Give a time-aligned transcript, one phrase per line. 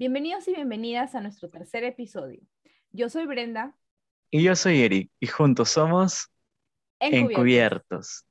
[0.00, 2.40] Bienvenidos y bienvenidas a nuestro tercer episodio.
[2.92, 3.76] Yo soy Brenda.
[4.30, 6.30] Y yo soy Eric, y juntos somos
[7.00, 8.24] Encubiertos.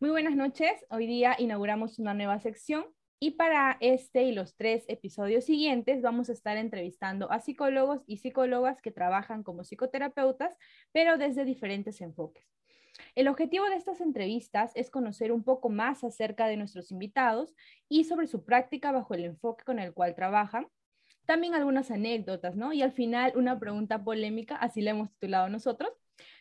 [0.00, 0.72] Muy buenas noches.
[0.90, 2.86] Hoy día inauguramos una nueva sección
[3.20, 8.16] y para este y los tres episodios siguientes vamos a estar entrevistando a psicólogos y
[8.16, 10.58] psicólogas que trabajan como psicoterapeutas,
[10.90, 12.54] pero desde diferentes enfoques.
[13.14, 17.54] El objetivo de estas entrevistas es conocer un poco más acerca de nuestros invitados
[17.88, 20.68] y sobre su práctica bajo el enfoque con el cual trabajan.
[21.26, 22.72] También algunas anécdotas, ¿no?
[22.72, 25.90] Y al final una pregunta polémica, así la hemos titulado nosotros.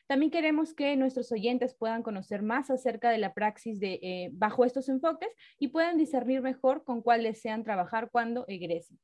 [0.07, 4.65] También queremos que nuestros oyentes puedan conocer más acerca de la praxis de, eh, bajo
[4.65, 8.99] estos enfoques y puedan discernir mejor con cuál desean trabajar cuando egresen.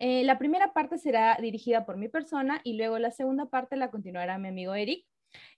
[0.00, 3.90] Eh, la primera parte será dirigida por mi persona y luego la segunda parte la
[3.90, 5.06] continuará mi amigo Eric.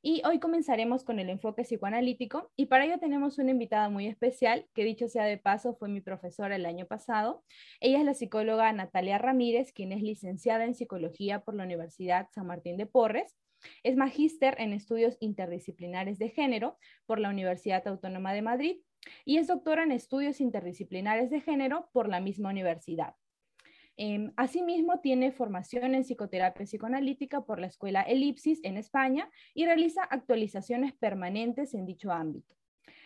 [0.02, 4.66] Y hoy comenzaremos con el enfoque psicoanalítico y para ello tenemos una invitada muy especial,
[4.74, 7.44] que dicho sea de paso fue mi profesora el año pasado.
[7.80, 12.46] Ella es la psicóloga Natalia Ramírez, quien es licenciada en psicología por la Universidad San
[12.46, 13.36] Martín de Porres.
[13.82, 18.76] Es magíster en estudios interdisciplinares de género por la Universidad Autónoma de Madrid
[19.24, 23.14] y es doctora en estudios interdisciplinares de género por la misma universidad.
[23.98, 30.02] Em, asimismo, tiene formación en psicoterapia psicoanalítica por la Escuela Elipsis en España y realiza
[30.02, 32.54] actualizaciones permanentes en dicho ámbito.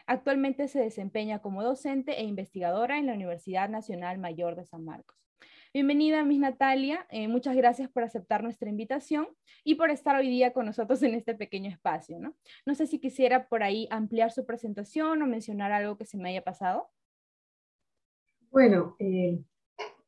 [0.07, 5.17] Actualmente se desempeña como docente e investigadora en la Universidad Nacional Mayor de San Marcos.
[5.73, 7.07] Bienvenida, Miss Natalia.
[7.11, 9.29] Eh, muchas gracias por aceptar nuestra invitación
[9.63, 12.19] y por estar hoy día con nosotros en este pequeño espacio.
[12.19, 16.31] No, sé si quisiera por ahí ampliar su presentación o mencionar algo que se me
[16.31, 16.91] haya pasado.
[18.51, 19.39] Bueno, eh,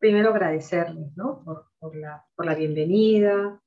[0.02, 1.44] primero agradecerles ¿no?
[1.78, 3.62] por, la, por, la, bienvenida,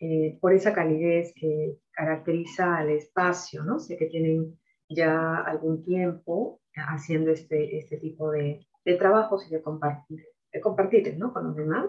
[0.00, 3.62] eh, por esa calidez que caracteriza al espacio.
[3.62, 3.78] ¿no?
[3.78, 9.62] Sé que tienen ya algún tiempo haciendo este, este tipo de, de trabajos y de
[9.62, 11.32] compartir, de compartir ¿no?
[11.32, 11.88] con los demás.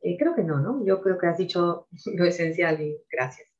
[0.00, 0.84] Eh, creo que no, ¿no?
[0.84, 3.55] Yo creo que has dicho lo esencial y gracias.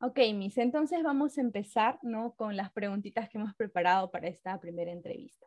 [0.00, 2.34] Ok, Miss, entonces vamos a empezar ¿no?
[2.34, 5.46] con las preguntitas que hemos preparado para esta primera entrevista.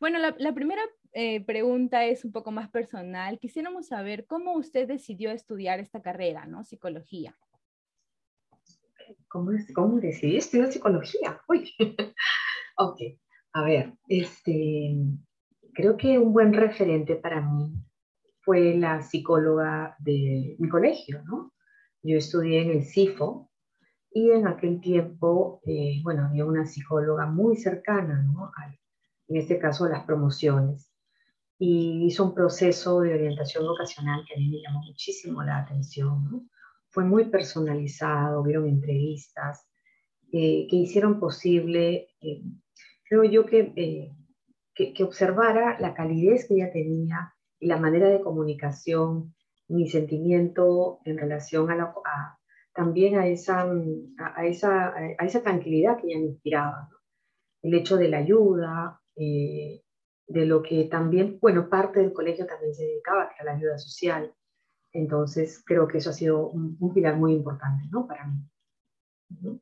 [0.00, 3.38] Bueno, la, primera eh, pregunta es un poco más personal.
[3.38, 6.64] Quisiéramos saber cómo usted decidió estudiar esta carrera, ¿no?
[6.64, 7.36] Psicología.
[9.28, 11.40] ¿Cómo, cómo decidí estudiar psicología?
[11.48, 11.70] Uy.
[12.78, 13.00] ok,
[13.52, 14.96] a ver, este,
[15.74, 17.72] creo que un buen referente para mí
[18.40, 21.52] fue la psicóloga de mi colegio, ¿no?
[22.02, 23.49] Yo estudié en el CIFO,
[24.12, 28.50] y en aquel tiempo, eh, bueno, había una psicóloga muy cercana, ¿no?
[29.28, 30.92] en este caso, a las promociones.
[31.58, 36.50] Y hizo un proceso de orientación vocacional que a mí me llamó muchísimo la atención.
[36.88, 39.68] Fue muy personalizado, vieron entrevistas
[40.32, 42.42] eh, que hicieron posible, eh,
[43.08, 44.12] creo yo que,
[44.74, 49.34] que, que observara la calidez que ella tenía y la manera de comunicación,
[49.68, 52.39] mi sentimiento en relación a, la, a,
[52.74, 53.70] también a esa,
[54.18, 56.88] a, esa, a esa tranquilidad que ella me inspiraba.
[57.62, 59.82] El hecho de la ayuda, eh,
[60.26, 64.32] de lo que también, bueno, parte del colegio también se dedicaba a la ayuda social.
[64.92, 68.06] Entonces, creo que eso ha sido un, pilar muy importante, ¿no?
[68.06, 69.60] Para mí.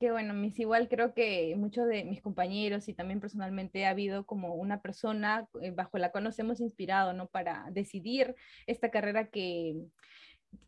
[0.00, 4.26] Qué bueno, mis igual creo que muchos de mis compañeros y también personalmente ha habido
[4.26, 7.26] como una persona eh, bajo la cual nos hemos inspirado, ¿no?
[7.26, 9.74] Para decidir esta carrera que,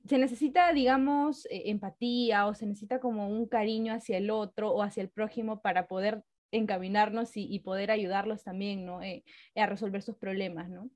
[0.06, 4.82] se necesita, digamos, eh, empatía o se necesita como un cariño hacia el otro o
[4.82, 9.02] hacia el prójimo para poder encaminarnos y, poder ayudarlos también, ¿no?
[9.02, 9.22] Eh,
[9.54, 10.90] a resolver sus problemas, ¿no?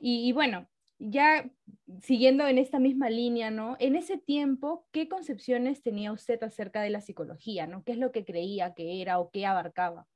[0.00, 1.48] Y, bueno, ya
[2.02, 3.76] siguiendo en esta misma línea, ¿no?
[3.78, 7.84] En ese tiempo, ¿qué concepciones tenía usted acerca de la psicología, ¿no?
[7.84, 10.08] ¿Qué es lo que creía que era o qué abarcaba?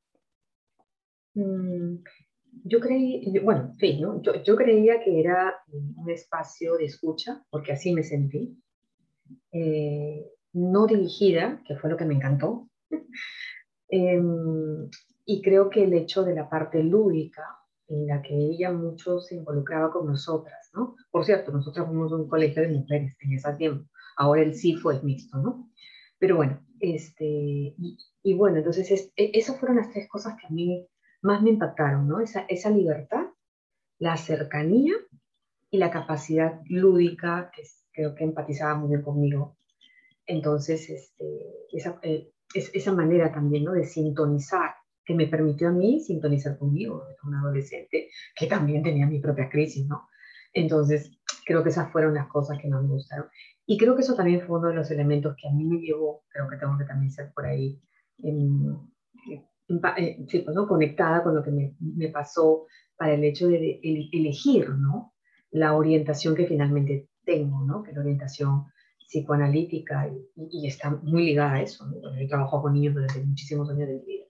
[2.65, 4.21] Yo creí, bueno, sí, ¿no?
[4.23, 5.55] yo, yo, creía que era
[5.97, 8.59] un espacio de escucha, porque así me sentí,
[9.53, 12.69] eh, no dirigida, que fue lo que me encantó,
[13.89, 14.89] em,
[15.25, 17.45] y creo que el hecho de la parte lúdica,
[17.89, 20.95] en la que ella mucho se involucraba con nosotras, ¿no?
[21.11, 25.03] Por cierto, nosotros fuimos un colegio de mujeres en ese tiempo, ahora el CIFO es
[25.03, 25.71] mixto, ¿no?
[26.19, 30.47] Pero bueno, este, y, y bueno, entonces es, e, esas fueron las tres cosas que
[30.47, 30.87] a mí
[31.23, 32.21] más me impactaron, ¿no?
[32.21, 33.27] Esa, esa libertad,
[33.99, 34.95] la cercanía
[35.71, 37.63] y la capacidad lúdica, que
[37.93, 39.57] creo que empatizaba muy bien conmigo.
[40.27, 43.73] Entonces, este, esa, eh, esa manera también, ¿no?
[43.73, 44.75] De sintonizar,
[45.05, 49.87] que me permitió a mí sintonizar conmigo, un adolescente que también tenía mi propia crisis,
[49.87, 50.09] ¿no?
[50.53, 53.27] Entonces, creo que esas fueron las cosas que más me gustaron.
[53.67, 56.25] Y creo que eso también fue uno de los elementos que a mí me llevó,
[56.29, 57.81] creo que tengo que también ser por ahí,
[58.19, 58.79] en,
[60.29, 60.67] sí, pues, ¿no?
[60.67, 65.15] conectada con lo que me, me, pasó para el hecho de elegir ¿no?
[65.51, 67.83] la orientación que finalmente tengo, ¿no?
[67.83, 68.67] que la orientación
[69.07, 71.87] psicoanalítica y, y, está muy ligada a eso.
[71.87, 72.21] ¿no?
[72.21, 74.27] Yo trabajo con niños desde muchísimos años de mi vida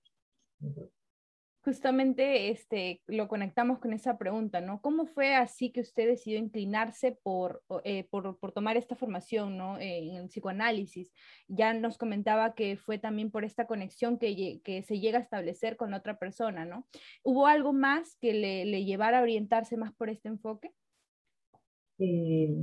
[1.62, 4.80] justamente este, lo conectamos con esa pregunta, ¿no?
[4.80, 9.78] ¿Cómo fue así que usted decidió inclinarse por, eh, por, por tomar esta formación, ¿no?
[9.78, 11.12] Eh, en el psicoanálisis.
[11.48, 15.76] Ya nos comentaba que fue también por esta conexión que, que se llega a establecer
[15.76, 16.86] con otra persona, ¿no?
[17.22, 20.72] ¿Hubo algo más que le, le llevara a orientarse más por este enfoque?
[21.98, 22.56] Eh,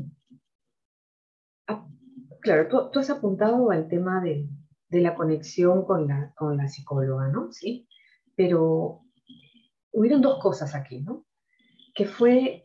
[1.68, 1.88] ah,
[2.42, 4.48] claro, tú, tú, has apuntado al tema de,
[4.90, 7.52] de la conexión con la, con la psicóloga, ¿no?
[7.52, 7.87] Sí
[8.38, 9.02] pero
[9.92, 11.26] hubieron dos cosas aquí, ¿no?
[11.94, 12.64] Que fue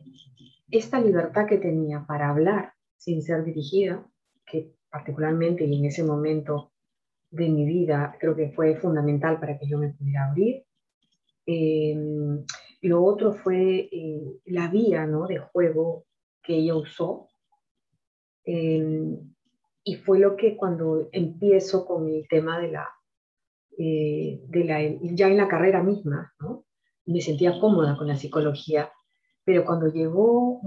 [0.69, 4.07] esta libertad que tenía para hablar sin ser dirigida,
[4.45, 6.71] que particularmente y en ese momento
[7.31, 10.63] de mi vida creo que fue fundamental para que yo me pudiera abrir.
[11.47, 11.95] Eh,
[12.81, 15.25] lo otro fue eh, la vía ¿no?
[15.25, 16.05] de juego
[16.43, 17.29] que ella usó.
[18.45, 19.17] Eh,
[19.85, 22.87] y fue lo que cuando empiezo con el tema de la
[23.77, 26.65] eh, de la, ya en la carrera misma, ¿no?
[27.05, 28.91] me sentía cómoda con la psicología,
[29.43, 30.61] pero cuando llegó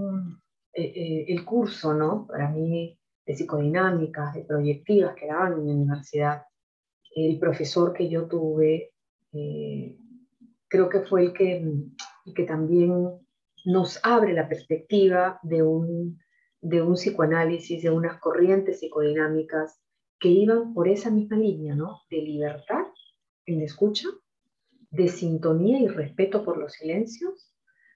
[0.73, 2.27] eh, eh, el curso, ¿no?
[2.27, 6.43] para mí, de psicodinámicas, de proyectivas que daban en la universidad,
[7.15, 8.91] el profesor que yo tuve,
[10.67, 11.65] creo que fue el que,
[12.35, 12.91] que también
[13.65, 16.19] nos abre la perspectiva de un,
[16.61, 19.81] de un psicoanálisis, de unas corrientes psicodinámicas
[20.19, 22.01] que iban por esa misma línea, ¿no?
[22.09, 22.86] De libertad
[23.47, 24.07] en escucha,
[24.91, 27.51] de sintonía y respeto por los silencios,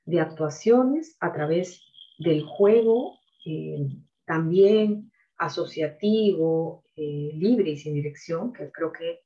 [0.05, 1.81] de actuaciones a través
[2.17, 3.87] del juego, eh,
[4.25, 9.19] también asociativo, eh, libre y sin dirección, que creo que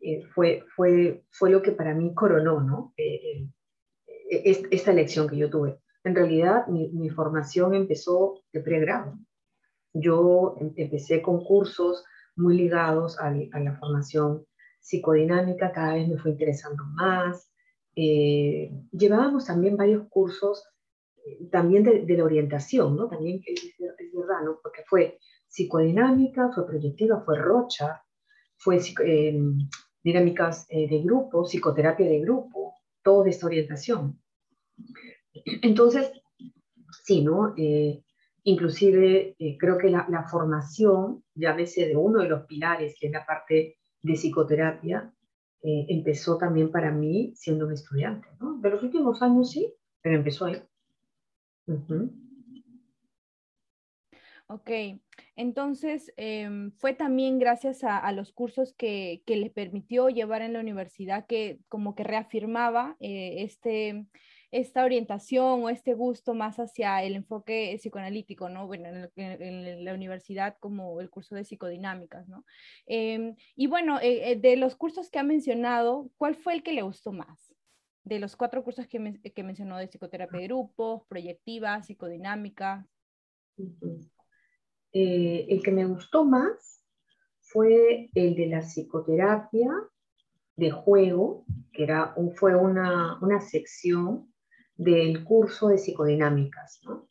[0.00, 2.94] eh, fue, fue, fue lo que para mí coronó ¿no?
[4.28, 5.78] esta elección que yo tuve.
[6.04, 9.18] En realidad, mi, formación empezó de pregrado.
[9.92, 12.04] Yo em, empecé con cursos
[12.36, 14.46] muy ligados a, a la formación
[14.80, 17.50] psicodinámica cada vez me fue interesando más.
[17.94, 20.64] Eh, llevábamos también varios cursos
[21.26, 23.08] eh, también de, la orientación, ¿no?
[23.08, 23.74] También es,
[24.12, 24.58] verdad, ¿no?
[24.62, 25.18] Porque fue
[25.48, 28.02] psicodinámica, fue proyectiva, fue rocha,
[28.56, 29.40] fue eh,
[30.02, 34.20] dinámicas de grupo, psicoterapia de grupo, todo de esta orientación.
[35.62, 36.10] Entonces,
[37.04, 37.54] sí, ¿no?
[38.42, 43.79] inclusive creo que la, formación, llámese de uno de los pilares, que es la parte
[44.02, 45.12] de psicoterapia
[45.62, 48.28] eh, empezó también para mí siendo un estudiante.
[48.40, 48.58] ¿no?
[48.60, 50.62] De los últimos años sí, pero empezó ahí.
[54.48, 54.70] Ok,
[55.36, 60.60] entonces em, fue también gracias a, los cursos que, que, le permitió llevar en la
[60.60, 64.06] universidad que como que reafirmaba eh, este,
[64.50, 68.66] esta orientación o este gusto más hacia el enfoque psicoanalítico, ¿no?
[68.66, 72.44] Bueno, en, la universidad como el curso de psicodinámicas, ¿no?
[72.86, 76.72] Em, y bueno, eh, eh, de los cursos que ha mencionado, ¿cuál fue el que
[76.72, 77.54] le gustó más?
[78.02, 82.86] De los cuatro cursos que, que mencionó de psicoterapia de grupos, proyectiva, psicodinámica.
[84.92, 86.84] Eh, el que me gustó más
[87.40, 89.70] fue el de la psicoterapia
[90.56, 94.29] de juego, que era fue una, una sección
[94.80, 96.80] del curso de psicodinámicas.
[96.84, 97.06] ¿no?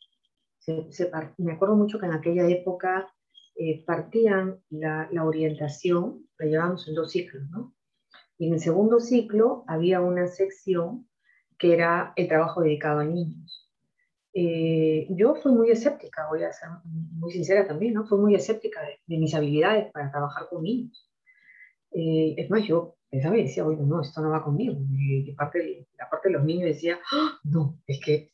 [1.38, 3.08] me acuerdo mucho que en aquella época
[3.56, 7.74] eh, partían la, orientación, la llevábamos en dos ciclos, ¿no?
[8.38, 11.08] Y en el segundo ciclo había una sección
[11.58, 13.70] que era el trabajo dedicado a niños.
[14.32, 18.04] Eh, yo fui muy escéptica, voy a ser muy sincera también, ¿no?
[18.06, 21.08] Fui muy escéptica de, mis habilidades para trabajar con niños.
[21.92, 24.78] Eh, es más, yo pensaba y decía, bueno, no, esto no va conmigo.
[24.96, 27.38] Y parte, la parte de los niños decía, ¡Ah!
[27.44, 28.32] no, es que...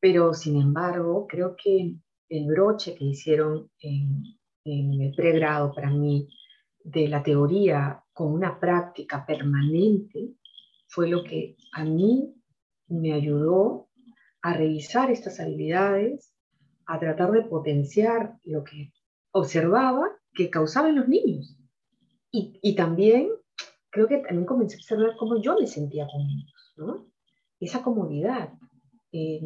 [0.00, 1.96] Pero sin embargo, creo que
[2.28, 4.22] el broche que hicieron en,
[4.64, 6.28] en el pregrado para mí
[6.84, 10.34] de la teoría con una práctica permanente
[10.86, 12.32] fue lo que a mí
[12.86, 13.88] me ayudó
[14.40, 16.32] a revisar estas habilidades,
[16.86, 18.92] a tratar de potenciar lo que
[19.32, 21.58] observaba que causaban los niños.
[22.30, 23.30] Y, y también
[23.90, 27.06] creo que también comencé a observar cómo yo me sentía con ellos, ¿no?
[27.60, 28.52] Esa comodidad,
[29.12, 29.40] eh,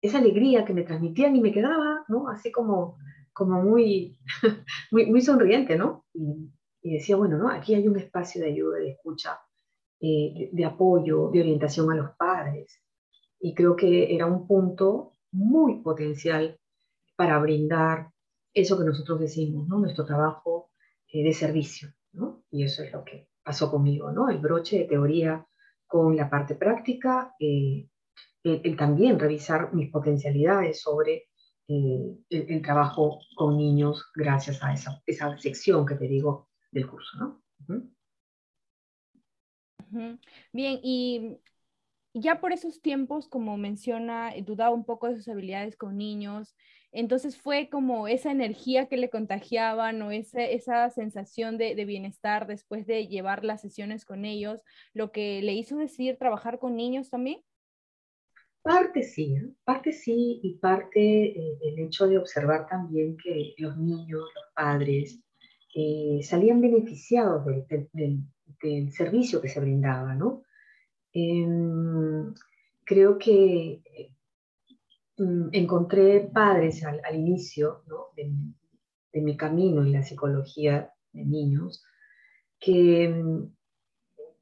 [0.00, 2.28] esa alegría que me transmitían y me quedaba, ¿no?
[2.28, 2.98] Así como,
[3.32, 4.18] como muy,
[4.90, 6.06] muy, muy sonriente, ¿no?
[6.12, 6.50] Y,
[6.82, 7.50] decía, bueno, ¿no?
[7.50, 9.38] Aquí hay un espacio de ayuda, de escucha,
[10.00, 12.80] eh, de, apoyo, de orientación a los padres.
[13.40, 16.58] Y creo que era un punto muy potencial
[17.16, 18.10] para brindar
[18.54, 19.78] eso que nosotros decimos, ¿no?
[19.78, 20.70] Nuestro trabajo
[21.12, 22.44] eh, de servicio, ¿no?
[22.50, 24.28] Y eso es lo que pasó conmigo, ¿no?
[24.28, 25.42] El broche de teoría
[25.86, 27.88] con la parte práctica, eh,
[28.44, 31.28] el, también revisar mis potencialidades sobre
[31.66, 37.16] eh, el, trabajo con niños gracias a esa, esa sección que te digo del curso,
[37.16, 37.42] ¿no?
[40.52, 41.38] Bien, y
[42.20, 46.54] ya por esos tiempos, como menciona, eh, dudaba un poco de sus habilidades con niños.
[46.90, 52.86] Entonces fue como esa energía que le contagiaban o esa, esa sensación de, bienestar después
[52.86, 54.62] de llevar las sesiones con ellos,
[54.94, 57.40] lo que le hizo decidir trabajar con niños también.
[58.62, 59.50] Parte sí, ¿eh?
[59.64, 65.20] parte sí, y parte eh, el hecho de observar también que los niños, los padres,
[66.22, 70.42] salían beneficiados del, del, servicio que se brindaba, ¿no?
[71.12, 72.34] Em,
[72.84, 73.82] creo que
[75.18, 77.82] mm, encontré padres al, inicio
[78.16, 78.30] de,
[79.20, 81.82] mi camino en la psicología de niños
[82.60, 83.52] que mm,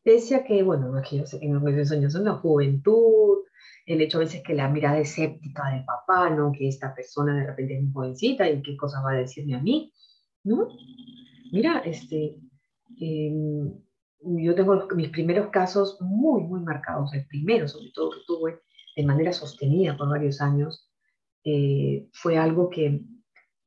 [0.02, 3.38] pese a que, bueno, yo sé que no me sueños son la juventud,
[3.86, 6.52] el hecho a veces que la mirada escéptica de papá, ¿no?
[6.52, 9.60] Que esta persona de repente es muy jovencita y qué cosa va a decirme a
[9.60, 9.92] mí,
[10.44, 10.68] ¿no?
[11.52, 12.36] Mira, este,
[13.00, 13.72] em,
[14.20, 17.12] yo tengo mis primeros casos muy, muy marcados.
[17.14, 18.60] El primero, sobre todo, que tuve
[18.96, 20.90] de manera sostenida por varios años,
[21.44, 23.02] eh, fue algo que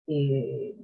[0.08, 0.76] eh,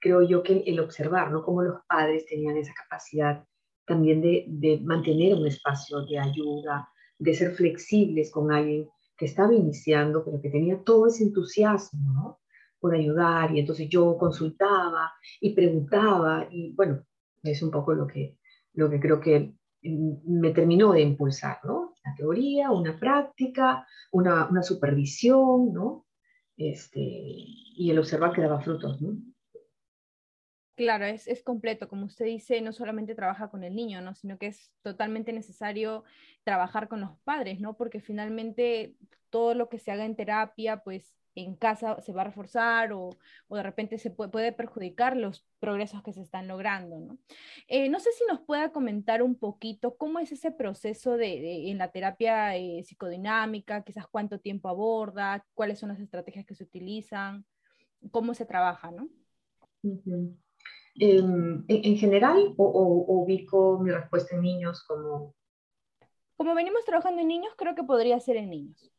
[0.00, 1.42] creo yo que el observar, ¿no?
[1.42, 3.44] Cómo los padres tenían esa capacidad
[3.86, 6.88] también de, de, mantener un espacio de ayuda,
[7.18, 12.40] de ser flexibles con alguien que estaba iniciando, pero que tenía todo ese entusiasmo, ¿no?
[12.78, 17.04] Por ayudar, y entonces yo consultaba y preguntaba, y bueno,
[17.42, 18.38] es un poco lo que,
[18.74, 21.94] lo que creo que me terminó de impulsar, ¿no?
[22.04, 26.06] La teoría, una práctica, una, una supervisión, ¿no?
[26.56, 29.16] Este, y el observar que daba frutos, ¿no?
[30.76, 34.14] Claro, es, es, completo, como usted dice, no solamente trabaja con el niño, ¿no?
[34.14, 36.04] sino que es totalmente necesario
[36.42, 37.76] trabajar con los padres, ¿no?
[37.76, 38.96] Porque finalmente
[39.28, 43.10] todo lo que se haga en terapia, pues en casa se va a reforzar o,
[43.48, 46.98] de repente se puede, perjudicar los progresos que se están logrando.
[47.00, 47.18] ¿no?
[47.68, 51.78] Eh, no sé si nos pueda comentar un poquito cómo es ese proceso de, en
[51.78, 57.44] la terapia eh, psicodinámica, quizás cuánto tiempo aborda, cuáles son las estrategias que se utilizan,
[58.10, 59.08] cómo se trabaja, ¿no?
[60.96, 65.34] Em, en, general, o, ubico mi respuesta en niños como...
[66.36, 68.90] Como venimos trabajando en niños, creo que podría ser en niños.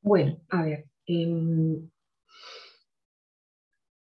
[0.00, 1.90] Bueno, a ver, em,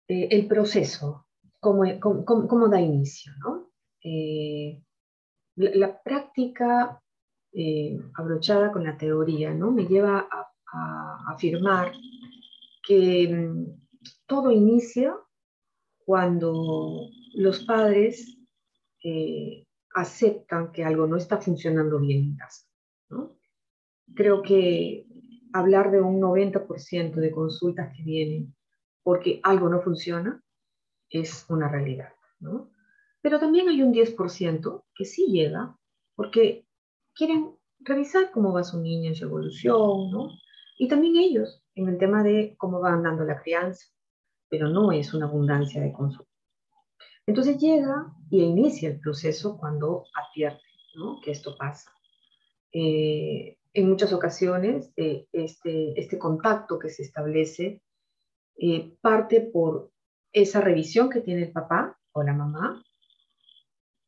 [0.07, 1.27] eh, el proceso,
[1.59, 1.83] ¿cómo,
[2.25, 3.31] cómo, da inicio?
[3.39, 3.71] ¿no?
[4.03, 4.83] Eh,
[5.55, 7.01] la, práctica
[7.53, 9.71] eh, abrochada con la teoría ¿no?
[9.71, 10.51] me lleva a,
[11.27, 11.93] afirmar
[12.85, 13.65] que em,
[14.27, 15.15] todo inicia
[16.05, 18.37] cuando los padres
[19.93, 22.67] aceptan que algo no está funcionando bien en casa.
[24.13, 25.05] Creo que
[25.55, 28.55] hablar de un 90% de consultas que vienen
[29.03, 30.43] porque algo no funciona
[31.09, 32.71] es una realidad, ¿no?
[33.21, 35.77] Pero también hay un 10% que sí llega
[36.15, 36.67] porque
[37.13, 40.29] quieren revisar cómo va su niña en su evolución, ¿no?
[40.77, 43.85] Y también ellos en el tema de cómo van dando la crianza,
[44.49, 46.31] pero no es una abundancia de consulta.
[47.25, 50.63] Entonces llega y inicia el proceso cuando advierte
[50.95, 51.19] ¿no?
[51.21, 51.91] que esto pasa.
[52.71, 57.81] Eh, en muchas ocasiones eh, este, este contacto que se establece
[58.57, 59.91] eh, parte por
[60.31, 62.81] esa revisión que tiene el papá o la mamá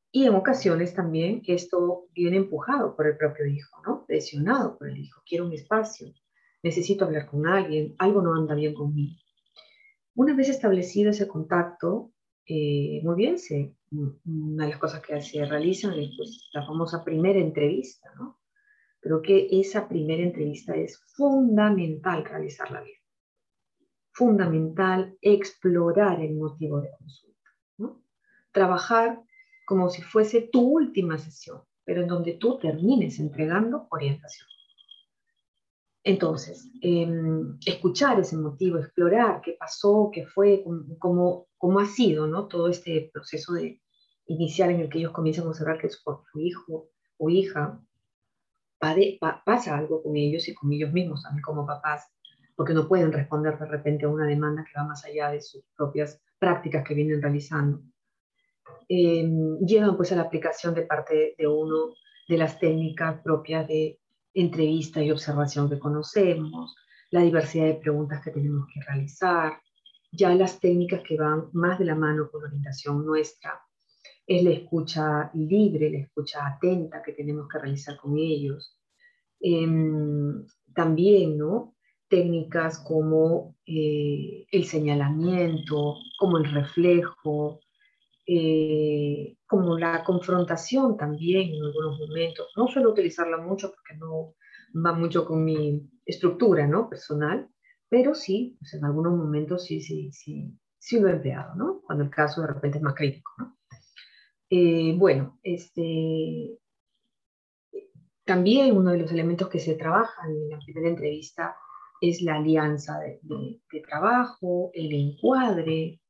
[0.09, 4.05] y en ocasiones también esto viene empujado por el propio hijo, ¿no?
[4.05, 5.21] Presionado por el hijo.
[5.25, 6.13] Quiero un espacio,
[6.63, 9.15] necesito hablar con alguien, algo no anda bien conmigo.
[10.15, 12.13] Una vez establecido ese contacto,
[12.45, 17.03] eh, muy bien, se, una de las cosas que se realizan es pues, la famosa
[17.03, 18.36] primera entrevista, ¿no?
[18.99, 22.97] Creo que esa primera entrevista es fundamental realizarla bien.
[24.11, 27.49] Fundamental explorar el motivo de consulta.
[28.51, 29.21] Trabajar
[29.65, 34.47] como si fuese tu última sesión, pero en donde tú termines entregando orientación.
[36.03, 40.63] Entonces, em, escuchar ese motivo, explorar qué pasó, qué fue,
[40.99, 42.47] cómo, cómo ha sido ¿no?
[42.47, 43.81] todo este proceso de
[44.27, 47.81] inicial en el que ellos comienzan a observar que es por su hijo o hija
[48.79, 52.07] pasa algo con ellos y con ellos mismos también como papás,
[52.55, 55.63] porque no pueden responder de repente a una demanda que va más allá de sus
[55.75, 57.81] propias prácticas que vienen realizando.
[58.89, 61.93] Em, llegan pues a la aplicación de parte de uno
[62.27, 63.99] de las técnicas propias de
[64.33, 66.75] entrevista y observación que conocemos,
[67.11, 69.59] la diversidad de preguntas que tenemos que realizar,
[70.11, 73.61] ya las técnicas que van más de la mano con la orientación nuestra,
[74.27, 78.77] es la escucha libre, la escucha atenta que tenemos que realizar con ellos.
[79.39, 81.75] Em, también, ¿no?
[82.09, 87.61] Técnicas como eh, el señalamiento, como el reflejo,
[88.25, 92.47] eh, como la confrontación también en algunos momentos.
[92.57, 94.35] No suelo utilizarla mucho porque no
[94.85, 96.89] va mucho con mi estructura ¿no?
[96.89, 97.49] personal,
[97.89, 101.81] pero sí, pues en algunos momentos sí, sí, sí, sí lo he empleado, ¿no?
[101.81, 103.31] cuando el caso de repente es más crítico.
[103.37, 103.56] ¿no?
[104.49, 106.57] Eh, bueno, este,
[108.25, 111.55] también uno de los elementos que se trabaja en la primera entrevista
[112.01, 116.01] es la alianza de, trabajo, el encuadre,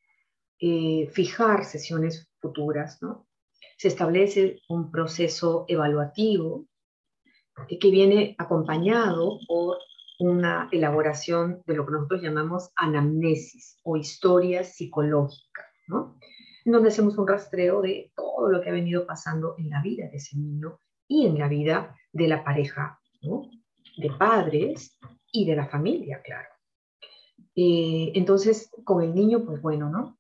[0.60, 3.28] eh, fijar sesiones futuras, ¿no?
[3.78, 6.68] Se establece un proceso evaluativo
[7.68, 9.78] que viene acompañado por
[10.20, 16.18] una elaboración de lo que nosotros llamamos anamnesis o historia psicológica, ¿no?
[16.68, 20.10] En donde hacemos un rastreo de todo lo que ha venido pasando en la vida
[20.10, 23.50] de ese niño y en la vida de la pareja, ¿no?
[23.96, 25.00] De padres
[25.32, 26.50] y de la familia, claro.
[27.56, 30.20] Eh, entonces, con el niño, pues bueno, ¿no?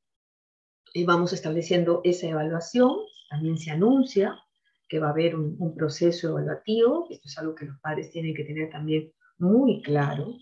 [1.05, 2.95] vamos estableciendo esa evaluación,
[3.29, 4.39] también se anuncia
[4.87, 8.45] que va a haber un, proceso evaluativo, esto es algo que los padres tienen que
[8.45, 10.33] tener también muy claro,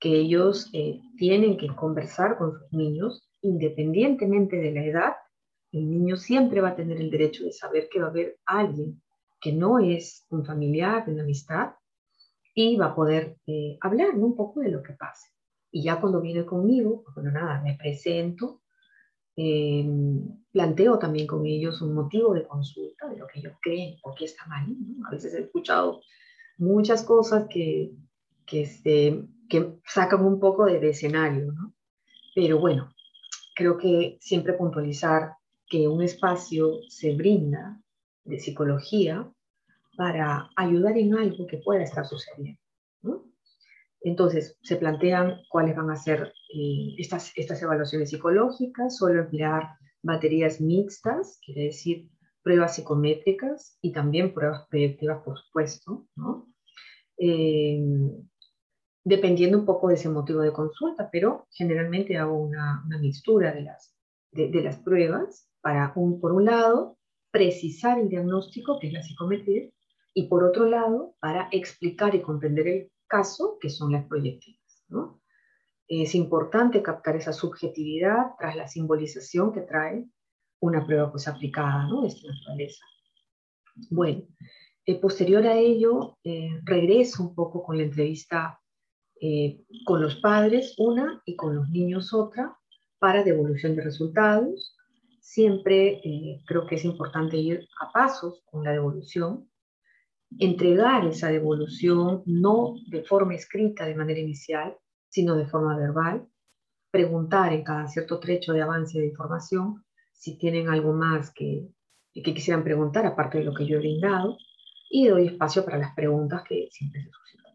[0.00, 5.12] que ellos eh, tienen que conversar con sus niños independientemente de la edad,
[5.78, 9.02] el niño siempre va a tener el derecho de saber que va a haber alguien
[9.40, 11.72] que no es un familiar, de una amistad,
[12.54, 15.28] y va a poder eh, hablar un poco de lo que pase.
[15.70, 18.62] Y ya cuando viene conmigo, bueno, nada, me presento,
[19.36, 19.84] eh,
[20.52, 24.26] planteo también con ellos un motivo de consulta de lo que ellos creen, por qué
[24.26, 24.66] está mal.
[25.06, 26.00] A veces he escuchado
[26.56, 27.90] muchas cosas que,
[28.46, 31.74] que, este, que sacan un poco de, escenario, ¿no?
[32.34, 32.94] pero bueno,
[33.54, 35.34] creo que siempre puntualizar
[35.68, 37.80] que un espacio se brinda
[38.24, 39.30] de psicología
[39.96, 42.60] para ayudar en algo que pueda estar sucediendo.
[44.00, 49.70] Entonces, se plantean cuáles van a ser eh, estas, estas evaluaciones psicológicas, solo emplear
[50.02, 52.10] baterías mixtas, quiere decir
[52.42, 56.06] pruebas psicométricas y también pruebas proyectivas, por supuesto.
[57.16, 57.82] Eh,
[59.04, 63.62] dependiendo un poco de ese motivo de consulta, pero generalmente hago una, una mixtura de
[63.62, 63.94] las,
[64.32, 66.98] de, las pruebas para, un, por un lado,
[67.30, 69.70] precisar el diagnóstico, que es la psicometría,
[70.12, 74.60] y por otro lado, para explicar y comprender el caso, que son las proyectivas.
[75.88, 80.06] Es importante captar esa subjetividad tras la simbolización que trae
[80.60, 82.84] una prueba pues aplicada de esta naturaleza.
[83.90, 84.22] Bueno,
[84.84, 88.60] eh, posterior a ello, eh, regreso un poco con la entrevista
[89.18, 92.54] eh, con los padres, una, y con los niños, otra,
[92.98, 94.73] para devolución de resultados.
[95.26, 96.02] Siempre
[96.46, 99.50] creo que es importante ir a pasos con la devolución,
[100.38, 104.76] entregar esa devolución no de forma escrita de manera inicial,
[105.08, 106.28] sino de forma verbal,
[106.90, 109.82] preguntar en cada cierto trecho de avance de información
[110.12, 111.70] si tienen algo más que,
[112.12, 114.36] que quisieran preguntar, aparte de lo que yo he brindado,
[114.90, 117.52] y doy espacio para las preguntas que siempre se suscitan.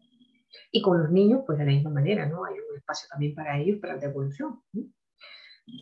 [0.72, 2.44] Y con los niños, pues de la misma manera, ¿no?
[2.44, 4.60] Hay un espacio también para ellos, para la devolución.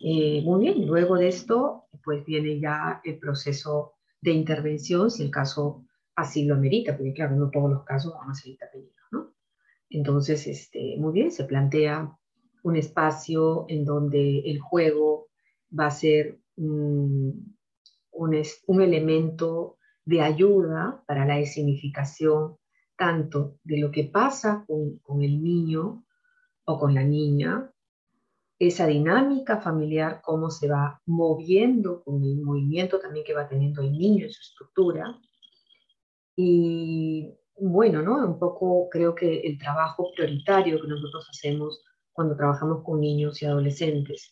[0.03, 5.31] Eh, muy bien, luego de esto, pues viene ya el proceso de intervención, si el
[5.31, 9.33] caso así lo amerita, porque claro, no todos los casos van a ser intervenidos, ¿no?
[9.89, 12.17] Entonces, este, muy bien, se plantea
[12.63, 15.27] un espacio en donde el juego
[15.77, 17.57] va a ser un,
[18.11, 22.57] un, elemento de ayuda para la significación
[22.97, 26.05] tanto de lo que pasa con, con el niño
[26.65, 27.71] o con la niña,
[28.59, 33.91] esa dinámica familiar, cómo se va moviendo con el movimiento también que va teniendo el
[33.93, 35.17] niño en su estructura,
[36.41, 38.25] y bueno, ¿no?
[38.25, 43.45] Un poco creo que el trabajo prioritario que nosotros hacemos cuando trabajamos con niños y
[43.45, 44.31] adolescentes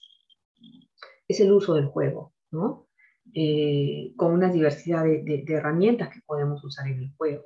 [1.28, 2.88] es el uso del juego, ¿no?
[3.34, 7.44] Eh, con una diversidad de, herramientas que podemos usar en el juego.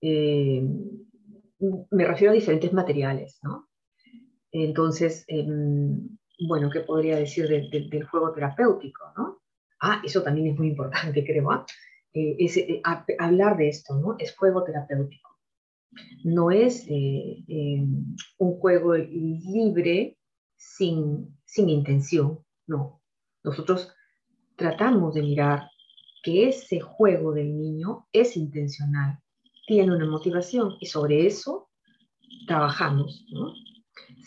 [0.00, 0.62] Eh,
[1.90, 3.68] me refiero a diferentes materiales, ¿no?
[4.64, 6.16] Entonces, em,
[6.48, 9.42] bueno, ¿qué podría decir del juego terapéutico, ¿no?
[9.80, 11.50] Ah, eso también es muy importante, creo.
[11.50, 11.66] ¿ah?
[12.14, 12.80] Eh, es, eh,
[13.18, 14.16] hablar de esto, ¿no?
[14.18, 15.28] Es juego terapéutico.
[16.24, 17.84] No es eh,
[18.38, 20.16] un juego libre
[20.56, 23.02] sin, sin intención, no.
[23.44, 23.92] Nosotros
[24.56, 25.68] tratamos de mirar
[26.22, 29.18] que ese juego del niño es intencional,
[29.66, 31.68] tiene una motivación y sobre eso
[32.46, 33.52] trabajamos, ¿no?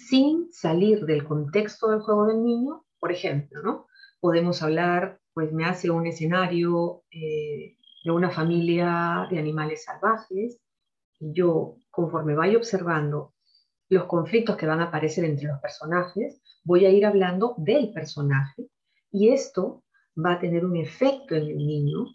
[0.08, 3.88] Sin salir del contexto del juego del niño, por ejemplo, ¿no?
[4.20, 10.60] Podemos hablar, pues me hace un escenario eh, de una familia de animales salvajes,
[11.20, 13.34] y yo, conforme vaya observando
[13.90, 18.68] los conflictos que van a aparecer entre los personajes, voy a ir hablando del personaje,
[19.12, 19.84] y esto
[20.24, 22.06] va a tener un efecto en el niño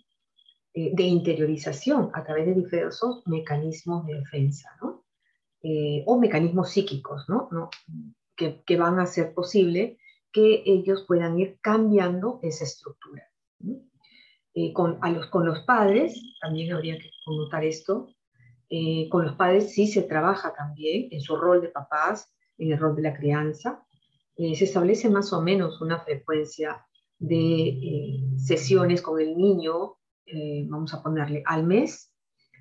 [0.73, 5.04] eh, de interiorización a través de diversos mecanismos de defensa, ¿no?
[5.67, 7.49] Eh, o mecanismos psíquicos, ¿no?
[8.37, 9.99] Que, que, van a hacer posible
[10.31, 13.23] que ellos puedan ir cambiando esa estructura.
[14.55, 18.15] Eh, con, los, padres, también habría que connotar esto,
[19.09, 22.97] con los padres sí se trabaja también en su rol de papás, en el rol
[22.97, 23.87] de la crianza,
[24.37, 26.85] se establece más o menos una frecuencia
[27.19, 29.97] de eh, sesiones con el niño,
[30.27, 32.13] eh, vamos a ponerle al mes,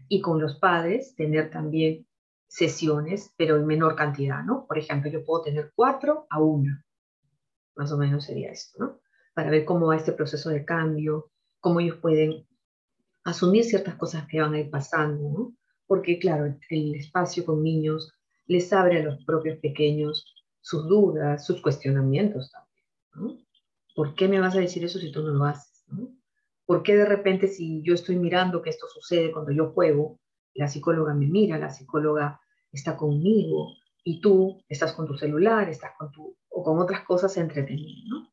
[0.08, 2.06] y con los padres tener también
[2.54, 4.68] sesiones, pero en menor cantidad, ¿no?
[4.68, 6.86] Por ejemplo, yo puedo tener cuatro a una,
[7.76, 9.00] más o menos sería esto, ¿no?
[9.34, 12.46] Para ver cómo va este proceso de cambio, cómo ellos pueden
[13.24, 15.58] asumir ciertas cosas que van a ir pasando, ¿no?
[15.88, 18.14] Porque, claro, el espacio con niños
[18.46, 22.86] les abre a los propios pequeños sus dudas, sus cuestionamientos también,
[23.16, 23.44] ¿no?
[23.96, 25.86] ¿por qué me vas a decir eso si tú no lo haces?
[26.68, 30.20] ¿Por qué de repente si yo estoy mirando que esto sucede cuando yo juego,
[30.54, 32.40] la psicóloga me mira, la psicóloga
[32.74, 37.38] está conmigo y tú estás con tu celular, estás con tu, o con otras cosas
[37.38, 38.30] entretenidas, ¿no?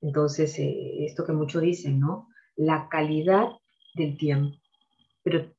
[0.00, 2.28] Entonces, eh, esto que muchos dicen, ¿no?
[2.56, 3.48] La calidad
[3.94, 4.56] del tiempo.
[5.22, 5.52] Pero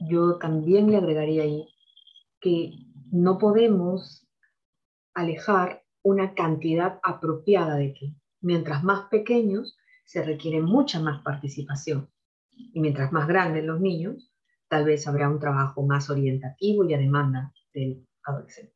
[0.00, 1.66] yo también le agregaría ahí
[2.40, 2.72] que
[3.10, 4.26] no podemos
[5.14, 12.10] alejar una cantidad apropiada de ti mientras más pequeños, se requiere mucha más participación.
[12.50, 14.30] Y mientras más grandes los niños,
[14.68, 17.52] tal vez habrá un trabajo más orientativo y a demanda
[18.24, 18.72] adolescente.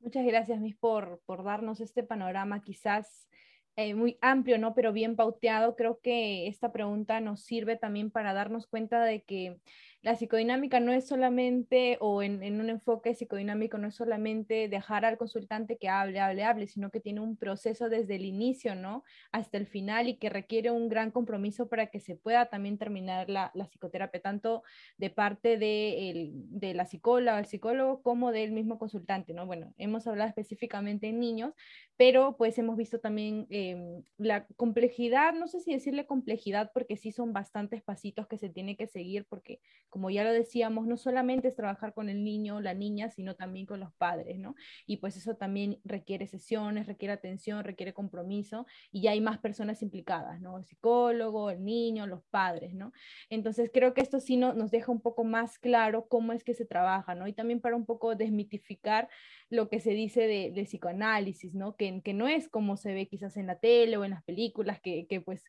[0.00, 3.28] Muchas gracias, Miss, por, por darnos este panorama quizás
[3.76, 4.74] eh, muy amplio, ¿no?
[4.74, 5.76] Pero bien pauteado.
[5.76, 9.60] Creo que esta pregunta nos sirve también para darnos cuenta de que
[10.02, 15.16] la psicodinámica no es solamente, o en, un enfoque psicodinámico, no es solamente dejar al
[15.16, 19.04] consultante que hable, hable, hable, sino que tiene un proceso desde el inicio, ¿no?
[19.30, 23.30] Hasta el final y que requiere un gran compromiso para que se pueda también terminar
[23.30, 24.64] la, psicoterapia, tanto
[24.98, 29.46] de parte de, de la psicóloga, el psicólogo, como del mismo consultante, ¿no?
[29.46, 31.54] Bueno, hemos hablado específicamente en niños,
[31.96, 37.12] pero pues hemos visto también em, la complejidad, no sé si decirle complejidad, porque sí
[37.12, 39.60] son bastantes pasitos que se tiene que seguir, porque
[39.92, 43.36] como ya lo decíamos, no solamente es trabajar con el niño o la niña, sino
[43.36, 44.54] también con los padres, ¿no?
[44.86, 49.82] Y pues eso también requiere sesiones, requiere atención, requiere compromiso y ya hay más personas
[49.82, 50.56] implicadas, ¿no?
[50.56, 52.94] El psicólogo, el niño, los padres, ¿no?
[53.28, 56.64] Entonces creo que esto sí nos deja un poco más claro cómo es que se
[56.64, 57.28] trabaja, ¿no?
[57.28, 59.10] Y también para un poco desmitificar
[59.50, 61.76] lo que se dice de, psicoanálisis, ¿no?
[61.76, 64.80] Que, que, no es como se ve quizás en la tele o en las películas,
[64.80, 65.44] que, que pues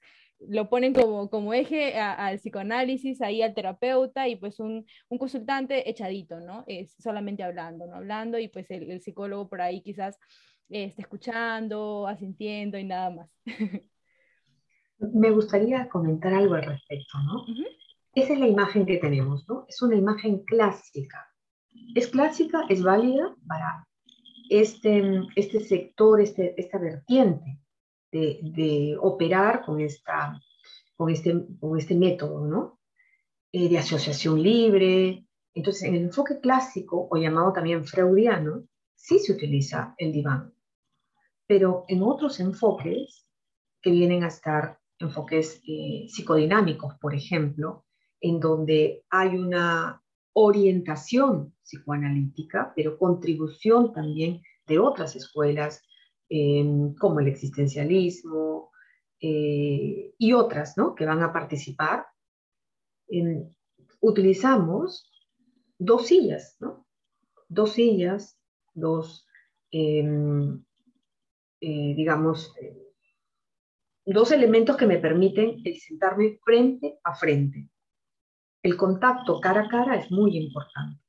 [0.50, 5.90] lo ponen como, como eje al psicoanálisis, ahí al terapeuta y pues un, un, consultante
[5.90, 6.64] echadito, ¿no?
[6.68, 7.96] Es solamente hablando, ¿no?
[7.96, 10.18] Hablando y pues el, psicólogo por ahí quizás
[10.70, 13.30] eh, está escuchando, asintiendo y nada más.
[14.98, 17.46] Me gustaría comentar algo al respecto, ¿no?
[18.16, 19.66] Esa es la imagen que tenemos, ¿no?
[19.68, 21.28] Es una imagen clásica.
[21.96, 23.86] Es clásica, es válida para
[24.50, 27.63] este, este sector, este, esta vertiente
[28.14, 30.40] de, operar con, esta,
[30.96, 32.80] con, este, con este método, ¿no?
[33.52, 35.26] Eh, de asociación libre.
[35.54, 38.64] Entonces, en el enfoque clásico, o llamado también freudiano,
[38.96, 40.54] sí se utiliza el diván.
[41.48, 43.28] Pero en otros enfoques,
[43.82, 47.86] que vienen a estar enfoques eh, psicodinámicos, por ejemplo,
[48.22, 50.02] en donde hay una
[50.34, 55.84] orientación psicoanalítica, pero contribución también de otras escuelas
[57.00, 58.72] como el existencialismo
[59.20, 60.96] eh, y otras ¿no?
[60.96, 62.08] que van a participar,
[64.02, 65.12] utilizamos
[65.78, 66.88] dos sillas, ¿no?
[67.48, 68.40] dos sillas,
[68.74, 69.28] dos,
[69.72, 70.64] em,
[71.62, 72.54] eh, digamos,
[74.06, 77.70] dos elementos que me permiten sentarme frente a frente.
[78.64, 81.02] El contacto cara a cara es muy importante,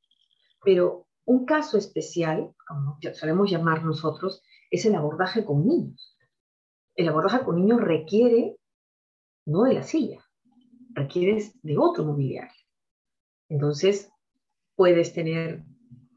[0.62, 4.42] pero un caso especial, como solemos llamar nosotros,
[4.74, 6.16] es el abordaje con niños.
[6.96, 8.56] El abordaje con niños requiere
[9.46, 10.24] no de la silla,
[10.94, 12.60] requiere de otro mobiliario.
[13.48, 14.10] Entonces,
[14.74, 15.62] puedes tener,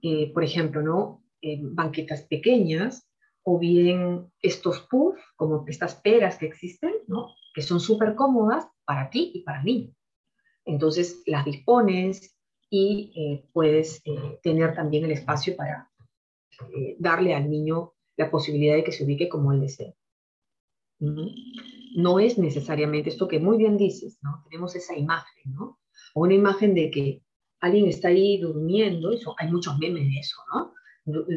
[0.01, 1.23] eh, por ejemplo, ¿no?
[1.41, 3.07] Eh, banquetas pequeñas
[3.43, 7.35] o bien estos puffs, como estas peras que existen, ¿no?
[7.53, 9.93] que son súper cómodas para ti y para mí.
[10.65, 12.37] Entonces, las dispones,
[12.69, 14.03] y eh, puedes
[14.43, 15.89] tener también el espacio para
[16.99, 19.93] darle al niño la posibilidad de que se ubique como él desea.
[20.99, 24.43] No es necesariamente esto que muy bien dices, ¿no?
[24.49, 25.79] Tenemos esa imagen, ¿no?
[26.13, 27.21] O una imagen de que
[27.59, 30.73] alguien está ahí durmiendo, eso, hay muchos memes de eso, ¿no?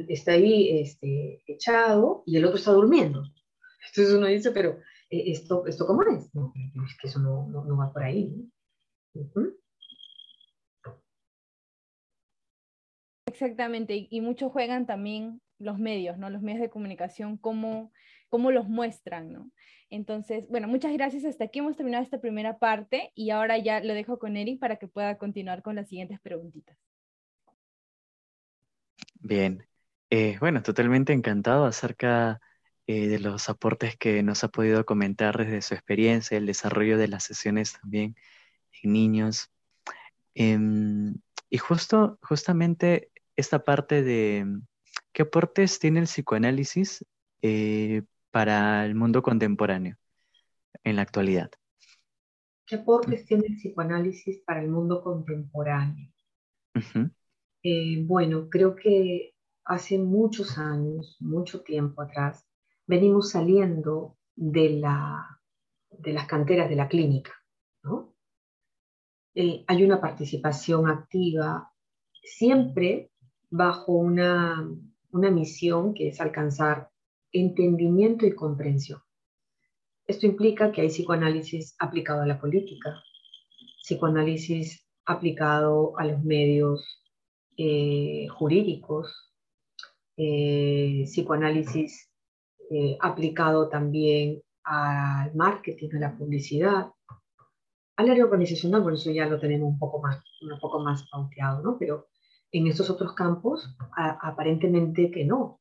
[0.09, 3.23] Está ahí este, echado y el otro está durmiendo.
[3.89, 4.79] Entonces uno dice, pero
[5.11, 6.25] eh, ¿esto, esto cómo es?
[6.25, 8.33] es que eso no, no, va por ahí.
[13.27, 16.31] Exactamente, y, muchos juegan también los medios, ¿no?
[16.31, 17.93] Los medios de comunicación, cómo,
[18.29, 19.51] cómo los muestran, ¿no?
[19.91, 21.25] Entonces, bueno, muchas gracias.
[21.25, 24.77] Hasta aquí hemos terminado esta primera parte y ahora ya lo dejo con Eric para
[24.77, 26.77] que pueda continuar con las siguientes preguntitas.
[29.15, 29.67] Bien,
[30.11, 32.41] eh, bueno, totalmente encantado acerca
[32.87, 37.09] eh, de los aportes que nos ha podido comentar desde su experiencia, el desarrollo de
[37.09, 38.17] las sesiones también
[38.83, 39.51] en niños.
[40.35, 41.15] Em,
[41.51, 44.47] y justo, justamente esta parte de
[45.13, 47.05] qué aportes tiene el psicoanálisis
[47.43, 49.97] eh, para el mundo contemporáneo
[50.85, 51.51] en la actualidad.
[52.67, 56.09] ¿Qué aportes tiene el psicoanálisis para el mundo contemporáneo?
[57.63, 62.47] Eh, bueno, creo que hace muchos años, mucho tiempo atrás,
[62.87, 65.41] venimos saliendo de, la,
[65.91, 67.33] de las canteras de la clínica.
[67.83, 68.15] ¿no?
[69.35, 71.73] Eh, hay una participación activa
[72.23, 73.11] siempre
[73.51, 74.69] bajo una,
[75.13, 76.91] una misión que es alcanzar
[77.33, 79.01] entendimiento y comprensión.
[80.07, 83.03] Esto implica que hay psicoanálisis aplicado a la política,
[83.83, 87.03] psicoanálisis aplicado a los medios
[87.57, 89.33] eh, jurídicos,
[90.17, 92.11] eh, psicoanálisis
[92.71, 96.87] eh, aplicado también al marketing, a la publicidad,
[97.97, 101.63] al área organizacional, por eso ya lo tenemos un poco más, un poco más pauteado,
[101.63, 101.77] ¿no?
[101.79, 102.09] Pero
[102.53, 105.61] en estos otros campos, aparentemente que no.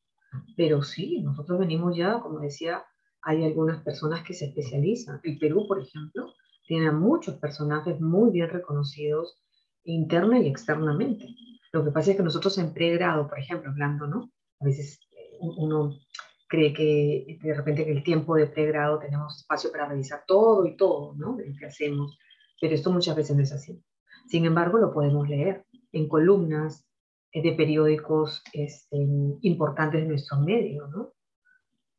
[0.56, 2.84] Pero sí, nosotros venimos ya, como decía,
[3.22, 5.20] hay algunas personas que se especializan.
[5.24, 6.34] El Perú, por ejemplo,
[6.68, 9.42] tiene muchos personajes muy bien reconocidos
[9.84, 11.28] interna y externamente.
[11.72, 14.32] Lo que pasa es que nosotros en pregrado, por ejemplo, hablando, ¿no?
[14.60, 15.96] A veces eh, uno
[16.48, 20.76] cree que de repente en el tiempo de pregrado tenemos espacio para revisar todo y
[20.76, 21.36] todo, ¿no?
[21.36, 22.18] De lo que hacemos,
[22.60, 23.84] pero esto muchas veces no es así.
[24.28, 26.86] Sin embargo, lo podemos leer en columnas,
[27.32, 28.98] eh, de periódicos este,
[29.42, 31.14] importantes de nuestro medio, ¿no?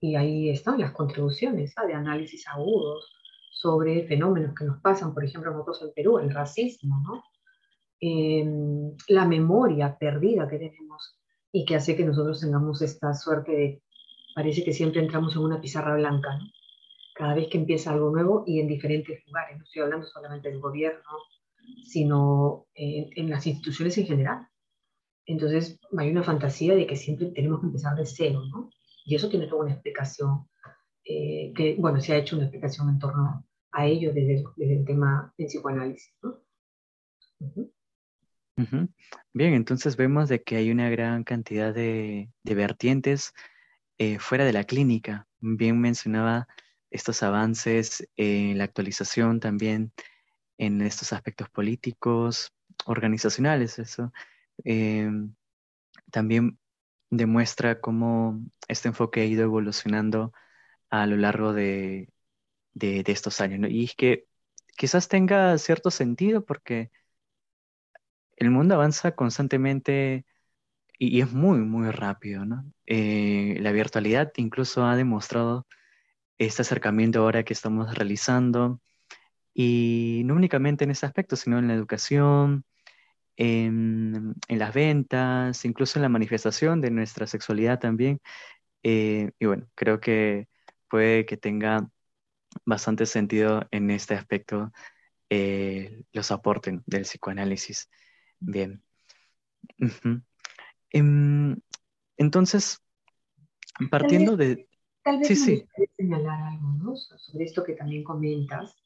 [0.01, 1.87] Y ahí están las contribuciones ¿ah?
[1.87, 3.13] de análisis agudos
[3.53, 7.23] sobre fenómenos que nos pasan, por ejemplo, nosotros en Perú, el racismo, ¿no?
[8.01, 11.19] Em, la memoria perdida que tenemos
[11.53, 13.83] y que hace que nosotros tengamos esta suerte de,
[14.35, 16.47] parece que siempre entramos en una pizarra blanca, ¿no?
[17.15, 20.61] Cada vez que empieza algo nuevo y en diferentes lugares, no estoy hablando solamente del
[20.61, 21.11] gobierno,
[21.85, 24.49] sino en, en las instituciones en general.
[25.27, 28.71] Entonces hay una fantasía de que siempre tenemos que empezar de cero, ¿no?
[29.05, 30.49] Y eso tiene toda una explicación,
[31.05, 35.33] eh, que, bueno, se ha hecho una explicación en torno a ello desde, el tema
[35.37, 36.43] del psicoanálisis, ¿no?
[39.33, 43.33] Bien, entonces vemos de que hay una gran cantidad de, vertientes
[43.99, 45.27] eh, fuera de la clínica.
[45.41, 46.47] Bien mencionaba
[46.91, 49.93] estos avances en la actualización también
[50.61, 52.53] en estos aspectos políticos,
[52.87, 54.13] organizacionales, eso
[54.65, 55.35] Em,
[56.11, 56.59] también
[57.11, 60.33] demuestra cómo este enfoque ha ido evolucionando
[60.91, 62.11] a lo largo de,
[62.75, 63.71] estos años.
[63.71, 64.27] Y es que
[64.77, 66.91] quizás tenga cierto sentido porque
[68.37, 70.25] el mundo avanza constantemente
[70.99, 72.45] y, es muy, muy rápido.
[72.87, 75.67] Eh, la virtualidad incluso ha demostrado
[76.39, 78.81] este acercamiento ahora que estamos realizando
[79.55, 82.65] y no únicamente en ese aspecto, sino en la educación,
[83.37, 88.21] en, las ventas, incluso en la manifestación de nuestra sexualidad también.
[88.83, 90.49] Eh, y bueno, creo que
[90.89, 91.89] puede que tenga
[92.65, 94.73] bastante sentido en este aspecto
[95.31, 97.89] eh, los aportes del psicoanálisis.
[98.41, 98.83] Bien.
[100.91, 101.57] Em,
[102.17, 102.83] entonces,
[103.91, 104.69] partiendo de...
[105.03, 105.67] Tal vez sí, sí.
[105.97, 108.80] señalar algo sobre esto que también comentas,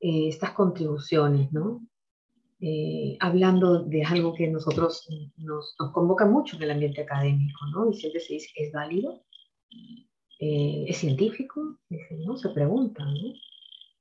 [0.00, 1.86] eh, estas contribuciones, ¿no?
[2.62, 5.06] Eh, hablando de algo que nosotros
[5.38, 7.90] nos, nos, convoca mucho en el ambiente académico, ¿no?
[7.90, 9.22] Y siempre se dice, ¿es válido?
[10.38, 11.78] Eh, ¿Es científico?
[12.26, 12.36] ¿no?
[12.36, 13.32] Se pregunta, ¿no?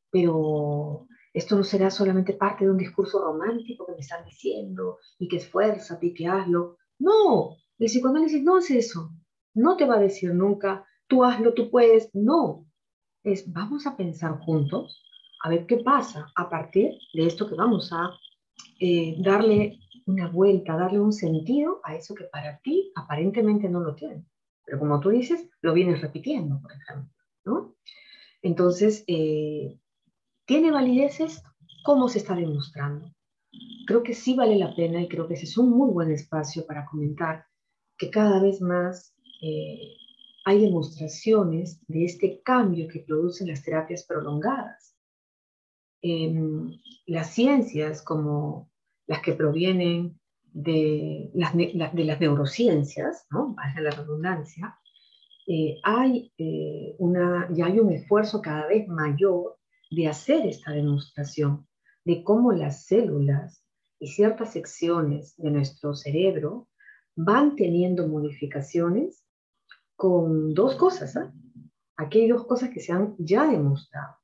[0.10, 5.28] Pero esto no será solamente parte de un discurso romántico que me están diciendo y
[5.28, 6.78] que esfuérzate y que hazlo.
[6.98, 9.12] No, el psicoanálisis no es eso.
[9.54, 12.10] No te va a decir nunca, tú hazlo, tú puedes.
[12.14, 12.66] No,
[13.24, 15.04] es vamos a pensar juntos
[15.42, 18.12] a ver qué pasa a partir de esto que vamos a
[18.80, 23.96] eh, darle una vuelta, darle un sentido a eso que para ti aparentemente no lo
[23.96, 24.26] tiene.
[24.66, 27.14] Pero como tú dices, lo vienes repitiendo, por ejemplo,
[27.46, 27.76] ¿no?
[28.42, 29.80] Entonces, eh,
[30.46, 31.50] ¿tiene validez esto?
[31.84, 33.14] ¿Cómo se está demostrando?
[33.86, 36.66] Creo que sí vale la pena y creo que ese es un muy buen espacio
[36.66, 37.46] para comentar
[37.98, 39.96] que cada vez más eh,
[40.46, 44.96] hay demostraciones de este cambio que producen las terapias prolongadas.
[46.02, 48.70] Las ciencias como
[49.08, 53.54] las que provienen de las, de las neurociencias, ¿no?
[53.56, 54.80] Vaya la redundancia,
[55.52, 59.58] eh, hay, eh, una, ya hay un esfuerzo cada vez mayor
[59.90, 61.68] de hacer esta demostración
[62.06, 63.66] de cómo las células
[64.00, 66.68] y ciertas secciones de nuestro cerebro
[67.16, 69.26] van teniendo modificaciones
[69.96, 71.16] con dos cosas.
[71.16, 71.32] ¿eh?
[71.98, 74.19] Aquí hay dos cosas que se han ya demostrado.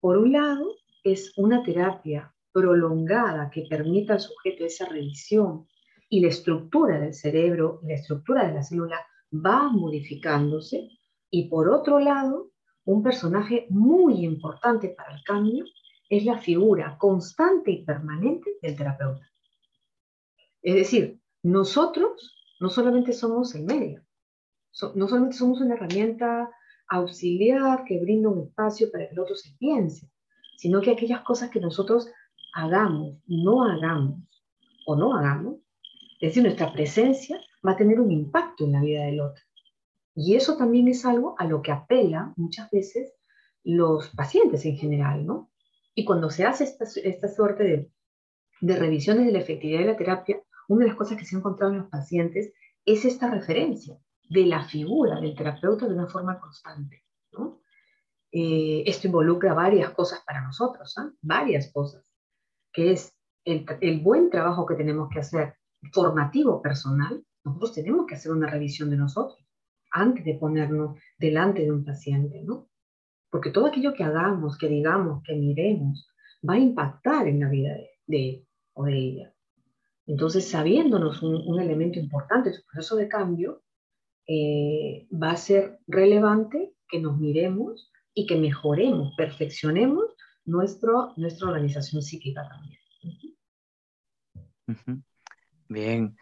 [0.00, 5.66] Por un lado, es una terapia prolongada que permita al sujeto esa revisión
[6.08, 10.88] y la estructura del cerebro, la estructura de la célula va modificándose.
[11.30, 12.50] Y por otro lado,
[12.84, 15.64] un personaje muy importante para el cambio
[16.08, 19.30] es la figura constante y permanente del terapeuta.
[20.62, 24.02] Es decir, nosotros no solamente somos el medio,
[24.94, 26.50] no solamente somos una herramienta
[26.88, 30.10] auxiliar que brinda un espacio para que el otro se piense,
[30.56, 32.08] sino que aquellas cosas que nosotros
[32.54, 34.20] hagamos, no hagamos
[34.86, 35.56] o no hagamos,
[36.20, 39.42] es decir, nuestra presencia va a tener un impacto en la vida del otro.
[40.14, 43.14] Y eso también es algo a lo que apela muchas veces
[43.62, 45.50] los pacientes en general, ¿no?
[45.94, 47.92] Y cuando se hace esta, esta suerte de,
[48.60, 51.38] de revisiones de la efectividad de la terapia, una de las cosas que se ha
[51.38, 52.52] encontrado en los pacientes
[52.84, 57.04] es esta referencia de la figura del terapeuta de una forma constante.
[57.32, 57.60] ¿no?
[58.32, 61.10] Eh, esto involucra varias cosas para nosotros, ¿ah?
[61.22, 62.04] varias cosas,
[62.72, 63.14] que es
[63.44, 65.54] el, buen trabajo que tenemos que hacer
[65.92, 69.38] formativo personal, nosotros tenemos que hacer una revisión de nosotros
[69.90, 72.68] antes de ponernos delante de un paciente, ¿no?
[73.30, 76.08] Porque todo aquello que hagamos, que digamos, que miremos,
[76.46, 79.34] va a impactar en la vida de, de él o de ella.
[80.08, 83.62] Entonces, sabiéndonos un, elemento importante en su proceso de cambio,
[84.28, 90.04] eh, va a ser relevante que nos miremos y que mejoremos, perfeccionemos
[90.44, 92.78] nuestro, nuestra organización psíquica también.
[95.68, 96.16] Bien,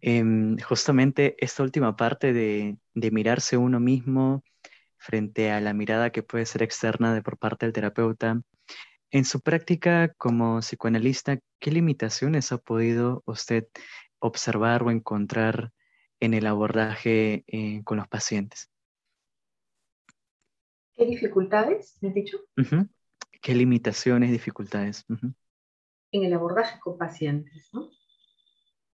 [0.00, 4.42] em, justamente esta última parte de, de, mirarse uno mismo
[4.96, 8.40] frente a la mirada que puede ser externa de por parte del terapeuta,
[9.10, 13.66] en su práctica como psicoanalista, ¿qué limitaciones ha podido usted
[14.18, 15.72] observar o encontrar
[16.20, 18.70] en el abordaje eh, con los pacientes?
[20.94, 22.38] ¿Qué dificultades, me has dicho?
[23.40, 25.06] ¿Qué limitaciones, dificultades?
[26.12, 27.88] En el abordaje con pacientes, ¿no?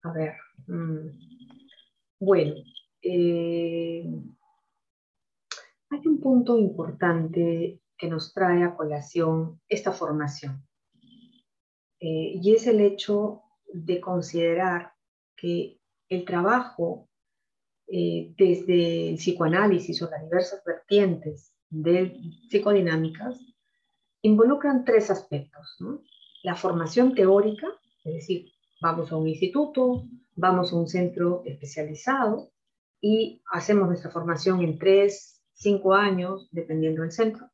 [0.02, 0.34] A ver,
[0.66, 1.08] mm,
[2.20, 2.54] bueno,
[3.02, 4.02] eh,
[5.90, 10.66] hay un punto importante que nos trae a colación esta formación.
[12.00, 14.94] Eh, y es el hecho de considerar
[15.36, 15.78] que
[16.08, 17.09] el trabajo
[17.92, 22.16] eh, desde el psicoanálisis o las diversas vertientes de
[22.48, 23.40] psicodinámicas
[24.22, 25.76] involucran tres aspectos.
[26.44, 27.66] La formación teórica,
[28.04, 30.04] es decir, vamos a un instituto,
[30.36, 32.52] vamos a un centro especializado
[33.00, 37.50] y hacemos nuestra formación en tres, cinco años, dependiendo del centro.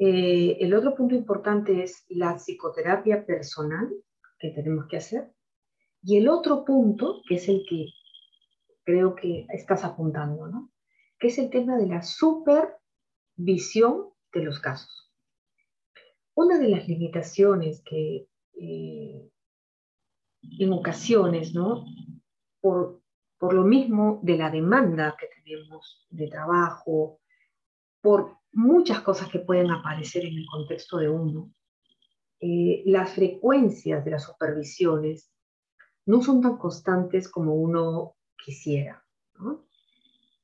[0.00, 3.88] Eh, el otro punto importante es la psicoterapia personal
[4.38, 5.32] que tenemos que hacer.
[6.02, 7.86] Y el otro punto, que es el que
[8.88, 10.70] creo que estás apuntando, ¿no?
[11.18, 12.78] que es el tema de la supervisión
[14.32, 15.12] de los casos.
[16.34, 19.28] Una de las limitaciones que eh,
[20.58, 21.84] en ocasiones, ¿no?
[22.62, 23.02] Por,
[23.36, 27.20] por lo mismo de la demanda que tenemos de trabajo,
[28.00, 31.52] por muchas cosas que pueden aparecer en el contexto de uno.
[32.40, 35.30] Eh, las frecuencias de las supervisiones
[36.06, 38.14] no son tan constantes como uno
[38.44, 39.04] quisiera.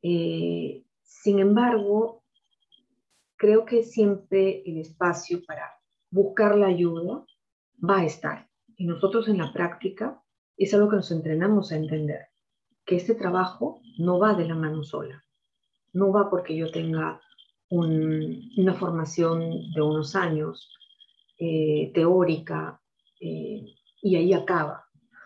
[0.02, 2.24] Eh, sin embargo,
[3.36, 5.72] creo que siempre el espacio para
[6.10, 7.24] buscar la ayuda
[7.82, 8.48] va a estar.
[8.76, 10.22] Y nosotros en la práctica
[10.56, 12.28] es algo que nos entrenamos a entender,
[12.84, 15.24] que este trabajo no va de la mano sola.
[15.92, 17.20] No va porque yo tenga
[17.70, 20.70] una formación de unos años
[21.38, 22.80] eh, teórica
[23.20, 23.64] eh,
[24.02, 24.83] y ahí acaba.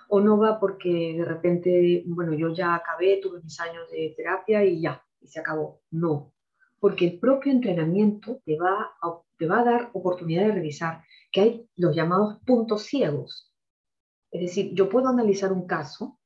[0.08, 4.64] O no va porque de repente, bueno, yo ya acabé, tuve mis años de terapia
[4.64, 5.82] y ya, y se acabó.
[5.90, 6.32] No,
[6.80, 11.02] porque el propio entrenamiento te va a, te va a dar oportunidad de revisar
[11.32, 13.52] que hay los llamados puntos ciegos
[14.30, 16.18] Es decir, yo puedo analizar un caso,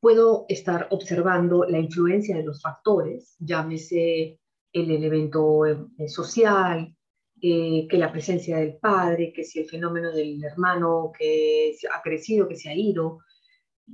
[0.00, 4.40] puedo estar observando la influencia de los factores, llámese
[4.72, 6.95] el elemento eh, social,
[7.42, 12.48] eh, que la presencia del padre, que si el fenómeno del hermano que ha crecido,
[12.48, 13.18] que se ha ido,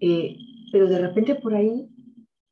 [0.00, 0.36] eh,
[0.70, 1.88] pero de repente por ahí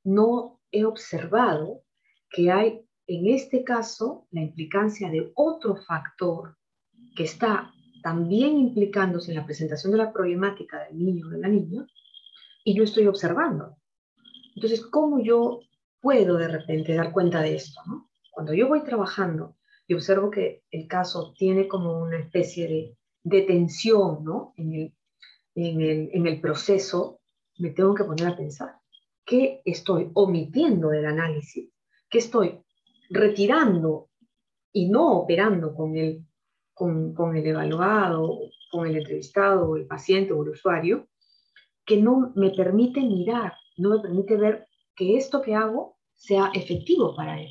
[0.05, 1.82] no he observado
[2.28, 6.57] que hay en este caso la implicancia de otro factor
[7.14, 7.72] que está
[8.03, 11.86] también implicándose en la presentación de la problemática del niño o de la niña
[12.64, 13.76] y yo estoy observando.
[14.55, 15.61] Entonces, ¿cómo yo
[16.01, 17.80] puedo de repente dar cuenta de esto?
[18.30, 19.57] Cuando yo voy trabajando
[19.91, 24.55] y observo que el caso tiene como una especie de, de tensión ¿no?
[24.57, 24.95] en, el,
[25.57, 27.18] en, el, en el proceso,
[27.59, 28.76] me tengo que poner a pensar
[29.24, 31.72] qué estoy omitiendo del análisis,
[32.09, 32.61] qué estoy
[33.11, 34.11] retirando
[34.72, 36.24] y no operando con el,
[36.72, 38.38] con, con el evaluado,
[38.70, 41.09] con el entrevistado, el paciente o el usuario,
[41.84, 47.16] que no me permite mirar, no me permite ver que esto que hago sea efectivo
[47.16, 47.51] para él.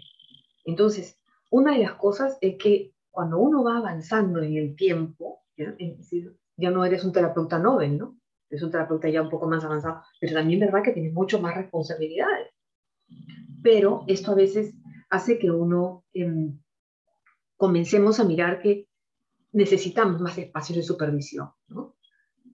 [0.64, 1.19] Entonces,
[1.50, 5.76] una de las cosas es que cuando uno va avanzando en el tiempo, ya,
[6.58, 8.18] ya no eres un terapeuta Nobel, ¿no?
[8.50, 11.40] Es un terapeuta ya un poco más avanzado, pero también es verdad que tiene mucho
[11.40, 12.50] más responsabilidades.
[13.62, 14.74] Pero esto a veces
[15.10, 16.60] hace que uno em,
[17.58, 18.88] comencemos a mirar que
[19.52, 21.96] necesitamos más espacios de supervisión, ¿no?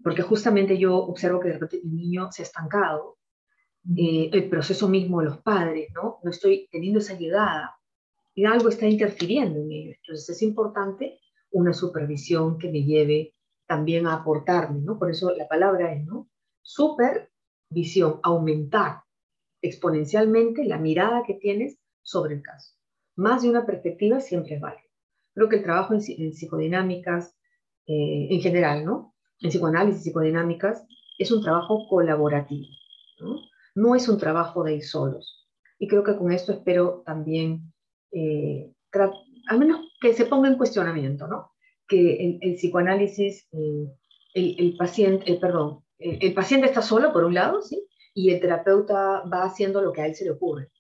[0.04, 3.18] Porque justamente yo observo que de repente el niño se ha estancado,
[3.96, 6.20] eh, el proceso mismo de los padres, ¿no?
[6.24, 7.76] No estoy teniendo esa llegada
[8.44, 9.94] algo está interfiriendo en ello.
[10.02, 11.20] Entonces es importante
[11.52, 13.34] una supervisión que me lleve
[13.66, 15.00] también a aportarme, ¿no?
[15.00, 16.30] Por eso la palabra es, ¿no?
[16.62, 19.04] Supervisión, aumentar
[19.62, 22.74] exponencialmente la mirada que tienes sobre el caso.
[23.16, 24.82] Más de una perspectiva siempre vale.
[25.34, 27.36] Creo que el trabajo en, psicodinámicas,
[27.88, 29.16] eh, en general, ¿no?
[29.40, 30.86] En psicoanálisis, psicodinámicas,
[31.18, 32.68] es un trabajo colaborativo,
[33.20, 33.38] ¿no?
[33.76, 35.48] No es un trabajo de ir solos.
[35.80, 37.74] Y creo que con esto espero también
[38.16, 38.72] eh,
[39.50, 41.52] al menos que se ponga en cuestionamiento, ¿no?
[41.86, 43.92] Que el, psicoanálisis, eh,
[44.34, 47.86] el, paciente, eh, perdón, el, paciente está solo por un lado, ¿sí?
[48.14, 50.72] Y el terapeuta va haciendo lo que a él se le ocurre.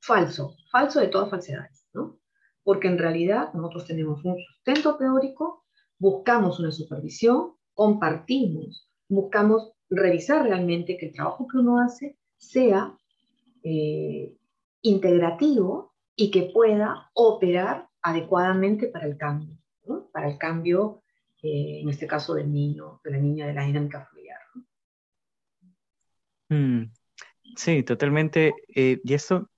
[0.00, 2.18] Falso, falso de todas falsedades, ¿no?
[2.64, 5.66] Porque en realidad nosotros tenemos un sustento teórico,
[5.98, 12.96] buscamos una supervisión, compartimos, buscamos revisar realmente que el trabajo que uno hace sea
[14.82, 19.56] integrativo y que pueda operar adecuadamente para el cambio,
[20.12, 21.04] para el cambio,
[21.40, 24.40] eh, en este caso del niño, de la niña, de la dinámica familiar.
[26.48, 26.90] Mm,
[27.56, 28.52] sí, totalmente.
[28.74, 29.48] Eh, y eso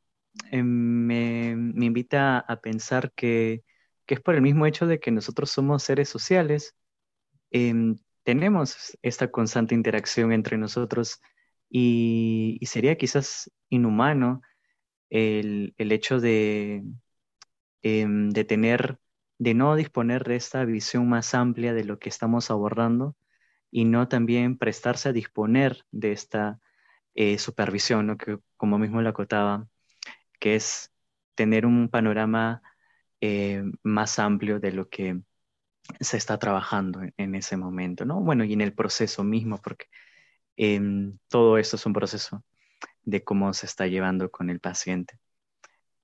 [0.51, 3.65] eh, me, me, invita a pensar que,
[4.05, 6.77] que, es por el mismo hecho de que nosotros somos seres sociales,
[7.51, 11.23] em, tenemos esta constante interacción entre nosotros
[11.71, 14.43] y, y sería quizás inhumano
[15.11, 16.85] el, hecho de,
[17.83, 18.99] em, de tener,
[19.39, 23.17] de no disponer de esta visión más amplia de lo que estamos abordando
[23.71, 26.61] y no también prestarse a disponer de esta
[27.15, 29.69] eh, supervisión, que como mismo lo acotaba,
[30.41, 30.93] que es
[31.35, 32.63] tener un panorama
[33.21, 35.21] eh, más amplio de lo que
[36.01, 38.21] se está trabajando en, ese momento, ¿no?
[38.21, 39.87] Bueno, y en el proceso mismo, porque
[40.57, 42.45] em, todo esto es un proceso
[43.05, 45.19] de cómo se está llevando con el paciente.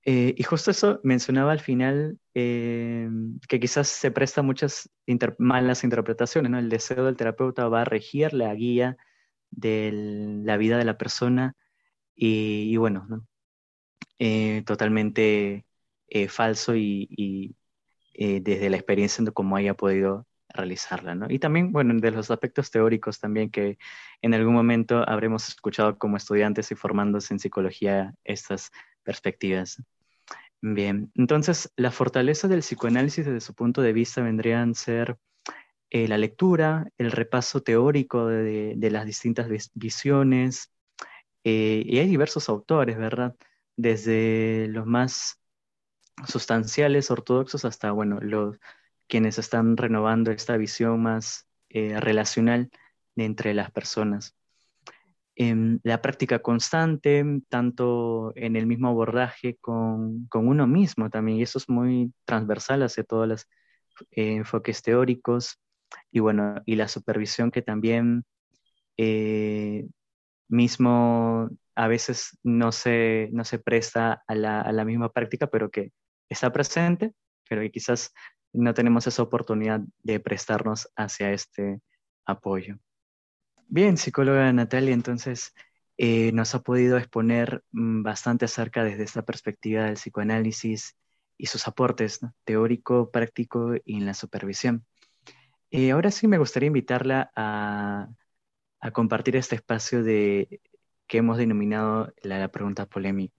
[0.09, 3.09] Eh, y justo eso mencionaba al final eh,
[3.49, 4.89] que quizás se presta muchas
[5.37, 6.59] malas interpretaciones, ¿no?
[6.59, 8.95] El deseo del terapeuta va a regir la guía
[9.51, 9.91] de
[10.45, 11.57] la vida de la persona
[12.15, 13.27] y, bueno, ¿no?
[14.19, 15.65] Eh, totalmente
[16.29, 17.55] falso y,
[18.13, 21.27] desde la experiencia de cómo haya podido realizarla, ¿no?
[21.29, 23.77] Y también, bueno, de los aspectos teóricos también que
[24.21, 28.71] en algún momento habremos escuchado como estudiantes y formándose en psicología estas
[29.03, 29.81] perspectivas.
[30.61, 35.17] Bien, entonces la fortaleza del psicoanálisis desde su punto de vista vendrían a ser
[35.89, 40.71] eh, la lectura, el repaso teórico de, las distintas visiones,
[41.43, 43.35] eh, y hay diversos autores, ¿verdad?
[43.77, 45.39] Desde los más
[46.27, 48.57] sustanciales, ortodoxos, hasta, bueno, los,
[49.07, 52.69] quienes están renovando esta visión más eh, relacional
[53.15, 54.35] entre las personas.
[55.35, 61.59] En la práctica constante, tanto en el mismo abordaje con, uno mismo también, y eso
[61.59, 63.47] es muy transversal hacia todos los
[64.11, 65.59] eh, enfoques teóricos,
[66.11, 68.25] y bueno, y la supervisión que también
[68.97, 69.87] eh,
[70.49, 75.69] mismo a veces no se, no se presta a la, a la misma práctica, pero
[75.69, 75.91] que
[76.29, 77.13] está presente,
[77.47, 78.11] pero que quizás
[78.57, 81.81] no tenemos esa oportunidad de prestarnos hacia este
[82.25, 82.77] apoyo.
[83.67, 85.53] Bien, psicóloga Natalia, entonces
[85.97, 90.95] eh, nos ha podido exponer mm, bastante acerca desde esta perspectiva del psicoanálisis
[91.37, 94.85] y sus aportes teórico, práctico y en la supervisión.
[95.71, 98.09] Eh, ahora sí me gustaría invitarla a,
[98.93, 100.61] compartir este espacio de,
[101.07, 103.35] que hemos denominado la, pregunta polémica.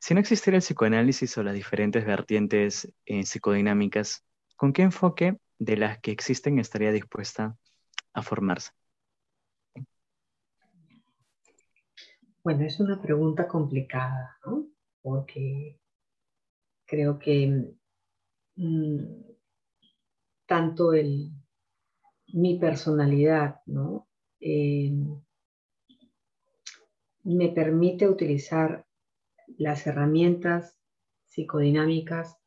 [0.00, 4.24] Si no existiera el psicoanálisis o las diferentes vertientes eh, psicodinámicas,
[4.56, 7.54] ¿con qué enfoque de las que existen estaría dispuesta
[8.14, 8.70] a formarse?
[12.42, 14.68] Bueno, es una pregunta complicada, ¿no?
[15.02, 15.78] Porque
[16.86, 17.74] creo que
[18.56, 19.04] mm,
[20.46, 21.30] tanto el,
[22.32, 24.08] mi personalidad, ¿no?
[24.40, 24.94] Eh,
[27.24, 28.86] me permite utilizar
[29.60, 30.80] las herramientas
[31.26, 32.38] psicodinámicas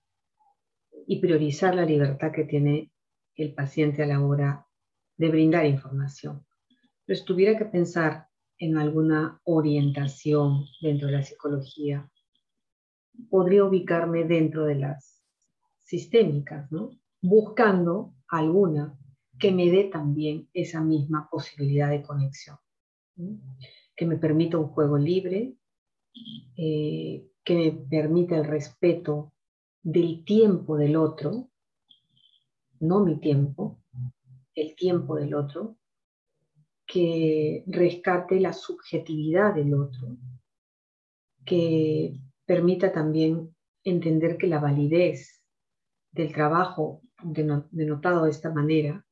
[1.05, 2.91] y priorizar la libertad que tiene
[3.35, 4.65] el paciente a la hora
[5.17, 6.43] de brindar información.
[7.05, 12.09] Pero si tuviera que pensar en alguna orientación dentro de la psicología,
[13.29, 15.23] podría ubicarme dentro de las
[15.77, 16.97] sistémicas, ¿no?
[17.21, 18.97] buscando alguna
[19.37, 22.57] que me dé también esa misma posibilidad de conexión,
[23.95, 25.55] que me permita un juego libre,
[26.55, 29.33] eh, que me permita el respeto
[29.81, 31.49] del tiempo del otro,
[32.79, 33.79] no mi tiempo,
[34.55, 35.77] el tiempo del otro,
[36.85, 40.17] que rescate la subjetividad del otro,
[41.45, 45.41] que permita también entender que la validez
[46.11, 49.05] del trabajo denotado de esta manera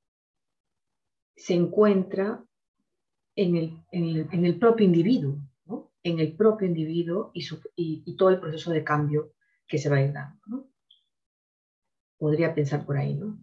[1.35, 2.43] se encuentra
[3.35, 3.55] en
[3.91, 5.37] el, propio individuo,
[6.03, 9.33] en el propio individuo y, todo el proceso de cambio
[9.67, 10.69] que se va a ir dando.
[12.17, 13.39] Podría pensar por ahí, ¿no?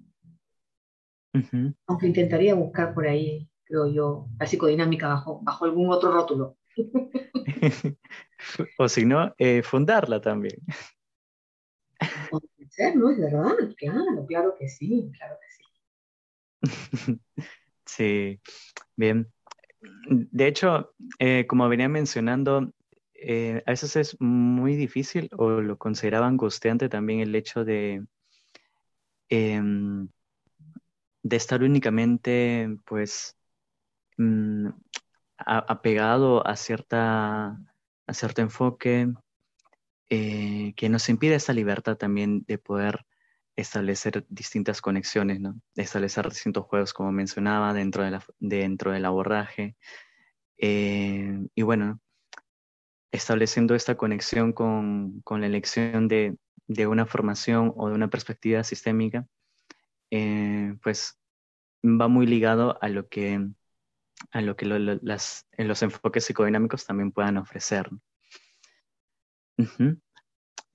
[1.87, 6.57] Aunque intentaría buscar por ahí creo yo, la psicodinámica bajo, bajo algún otro rótulo.
[8.79, 10.57] o si no, eh, fundarla también.
[12.31, 13.11] Puede ser, ¿no?
[13.11, 15.65] Es verdad, claro, claro que sí, claro que sí.
[17.87, 18.41] sí,
[18.97, 19.31] bien.
[19.81, 22.73] De hecho, eh, como venía mencionando,
[23.15, 28.05] eh, a veces es muy difícil o lo consideraba angustiante también el hecho de,
[29.29, 30.09] em,
[31.31, 33.39] estar únicamente, pues,
[34.19, 34.71] Mm,
[35.39, 37.57] apegado a, cierta,
[38.07, 39.09] a cierto enfoque
[40.11, 43.07] eh, que nos impide esa libertad también de poder
[43.59, 45.41] establecer distintas conexiones,
[45.75, 49.77] establecer distintos juegos, como mencionaba, dentro, de dentro del abordaje.
[50.59, 52.01] Eh, y bueno,
[53.11, 56.37] estableciendo esta conexión con, con la elección de,
[56.69, 59.27] de, una formación o de una perspectiva sistémica,
[60.13, 61.19] eh, pues
[61.85, 63.45] va muy ligado a lo que
[64.33, 67.89] a lo que las, en los enfoques psicodinámicos también puedan ofrecer.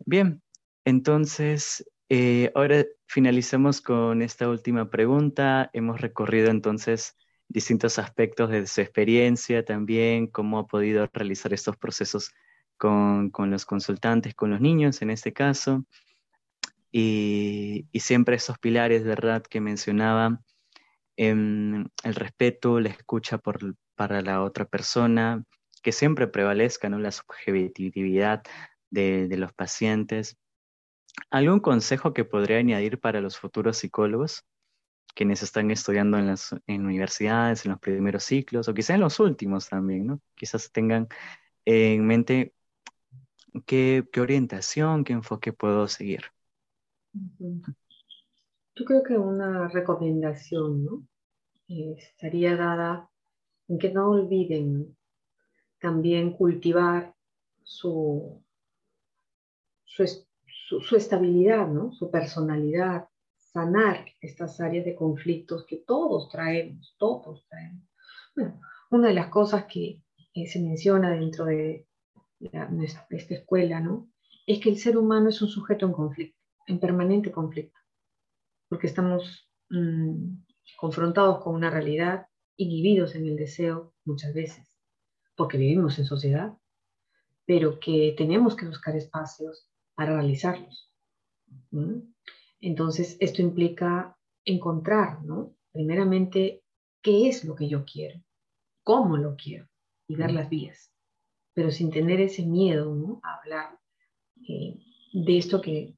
[0.05, 0.41] Bien,
[0.85, 5.71] entonces, eh, ahora finalicemos con esta última pregunta.
[5.73, 12.31] Hemos recorrido entonces distintos aspectos de su experiencia también, cómo ha podido realizar estos procesos
[12.77, 15.85] con, los consultantes, con los niños en este caso.
[16.91, 20.39] Y, siempre esos pilares, ¿verdad?, que mencionaba,
[21.17, 23.39] el respeto, la escucha
[23.95, 25.43] para la otra persona,
[25.81, 26.99] que siempre prevalezca ¿no?
[26.99, 28.43] la subjetividad
[28.91, 30.37] de, de, los pacientes.
[31.29, 34.45] ¿Algún consejo que podría añadir para los futuros psicólogos,
[35.15, 39.69] quienes están estudiando en las universidades, en los primeros ciclos, o quizá en los últimos
[39.69, 40.21] también, ¿no?
[40.35, 41.07] Quizás tengan
[41.65, 42.53] en mente
[43.65, 46.23] qué, orientación, qué enfoque puedo seguir.
[47.13, 51.07] Yo creo que una recomendación ¿no?
[51.67, 53.09] Estaría dada
[53.67, 54.97] en que no olviden
[55.79, 57.13] también cultivar
[57.63, 58.43] su,
[59.85, 60.03] su,
[60.95, 61.91] estabilidad, ¿no?
[61.91, 63.07] su personalidad,
[63.37, 67.87] sanar estas áreas de conflictos que todos traemos, todos traemos.
[68.89, 70.01] una de las cosas que
[70.33, 71.87] se menciona dentro de
[72.39, 74.09] esta escuela, ¿no?
[74.45, 77.77] Es que el ser humano es un sujeto en conflicto, en permanente conflicto
[78.73, 80.33] porque estamos mm,
[80.77, 82.25] confrontados con una realidad,
[82.57, 84.67] inhibidos en el deseo muchas veces,
[85.35, 86.57] porque vivimos en sociedad,
[87.45, 90.91] pero que tenemos que buscar espacios para realizarlos.
[92.59, 95.55] Entonces, esto implica encontrar, ¿no?
[95.71, 96.63] Primeramente,
[97.01, 98.21] qué es lo que yo quiero,
[98.83, 99.67] cómo lo quiero
[100.07, 100.91] y dar las vías,
[101.53, 103.19] pero sin tener ese miedo, ¿no?
[103.23, 103.79] A hablar
[104.47, 104.79] eh,
[105.13, 105.95] de esto que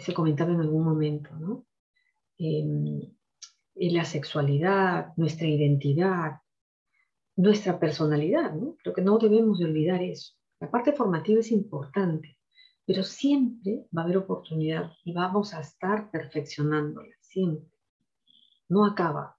[0.00, 1.64] se comentaba en algún momento, ¿no?
[3.76, 6.40] la sexualidad, nuestra identidad,
[7.36, 8.76] nuestra personalidad, ¿no?
[8.76, 10.34] Creo que no debemos de olvidar eso.
[10.60, 12.37] La parte formativa es importante,
[12.88, 17.70] pero siempre va a haber oportunidad y vamos a estar perfeccionándola, siempre.
[18.70, 19.36] No acaba.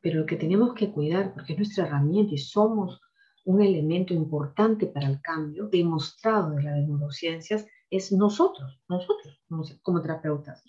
[0.00, 3.00] Pero lo que tenemos que cuidar, porque es nuestra herramienta y somos
[3.44, 9.40] un elemento importante para el cambio demostrado de las neurociencias, es nosotros, nosotros
[9.82, 10.64] como terapeutas.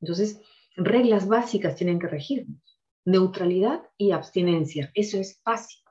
[0.00, 0.40] Entonces,
[0.76, 2.78] reglas básicas tienen que regirnos.
[3.04, 5.90] Neutralidad y abstinencia, eso es básico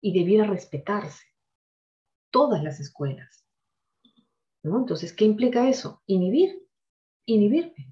[0.00, 1.26] y debiera respetarse.
[2.30, 3.39] Todas las escuelas.
[4.62, 4.78] ¿No?
[4.78, 6.02] Entonces, ¿qué implica eso?
[6.06, 6.62] Inhibir,
[7.26, 7.90] inhibirme.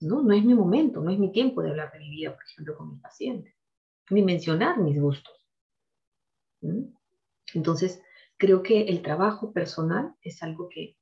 [0.00, 0.22] ¿no?
[0.22, 2.76] no es mi momento, no es mi tiempo de hablar de mi vida, por ejemplo,
[2.76, 3.54] con mis pacientes,
[4.10, 5.34] ni mencionar mis gustos.
[7.54, 8.02] Entonces,
[8.36, 10.96] creo que el trabajo personal es algo que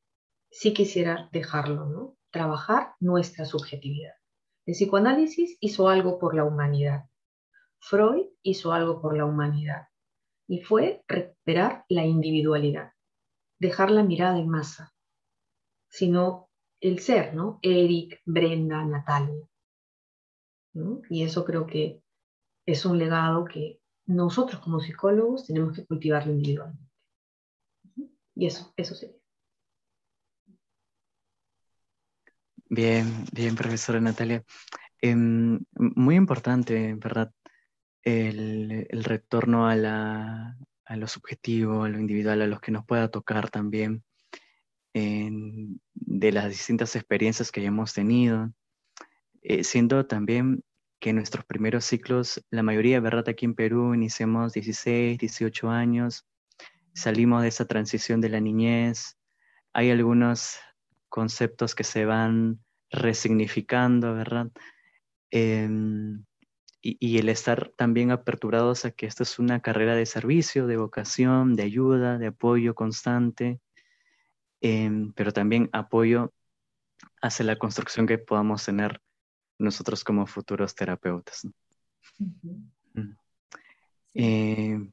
[0.51, 2.17] sí quisiera dejarlo, ¿no?
[2.31, 4.13] Trabajar nuestra subjetividad.
[4.67, 7.05] El psicoanálisis hizo algo por la humanidad.
[7.81, 9.89] Freud hizo algo por la humanidad.
[10.47, 12.93] Y fue recuperar la individualidad,
[13.59, 14.95] dejar la mirada en masa,
[15.89, 16.51] sino
[16.81, 17.59] el ser, ¿no?
[17.63, 19.49] Eric, Brenda, Natalia.
[21.11, 22.03] Y eso creo que
[22.67, 26.93] es un legado que nosotros como psicólogos tenemos que cultivarlo individualmente.
[28.35, 29.17] Y eso, eso sería.
[32.71, 34.45] Bien, bien, profesora Natalia.
[35.01, 37.33] Em, muy importante, ¿verdad?
[38.03, 40.57] El, retorno a, la,
[40.89, 44.05] a, lo subjetivo, a lo individual, a los que nos pueda tocar también,
[44.95, 48.53] de las distintas experiencias que hayamos tenido,
[49.43, 50.65] eh, siendo también
[51.01, 53.29] que nuestros primeros ciclos, la mayoría, ¿verdad?
[53.29, 56.27] Aquí en Perú iniciamos 16, 18 años,
[56.95, 59.17] salimos de esa transición de la niñez,
[59.73, 60.59] hay algunos
[61.09, 62.59] conceptos que se van
[62.91, 64.51] resignificando, ¿verdad?
[65.31, 66.25] Em,
[67.01, 71.57] y, el estar también aperturados a que esto es una carrera de servicio, de vocación,
[71.57, 73.61] de ayuda, de apoyo constante,
[74.61, 76.33] em, pero también apoyo
[77.21, 79.01] hacia la construcción que podamos tener
[79.59, 81.47] nosotros como futuros terapeutas.
[82.19, 83.11] Mm.
[84.15, 84.91] Eh,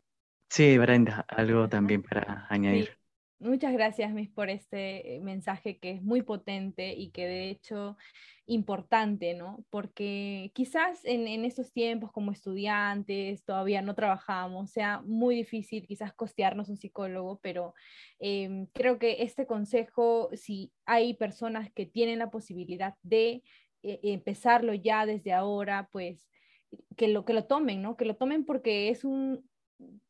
[0.50, 0.78] sí.
[0.78, 2.98] Brenda, algo también para añadir.
[3.40, 7.98] Muchas gracias, Miss, por este eh, mensaje que es muy potente y que de hecho
[8.46, 9.66] importante, ¿no?
[9.70, 16.70] Porque quizás en, estos tiempos como estudiantes todavía no trabajamos, sea muy difícil quizás costearnos
[16.70, 17.74] un psicólogo, pero
[18.20, 23.44] em, creo que este consejo, si hay personas que tienen la posibilidad de
[23.84, 26.30] eh, empezarlo ya desde ahora, pues
[26.96, 27.98] que lo, que lo tomen, ¿no?
[27.98, 29.44] Que lo tomen porque es un,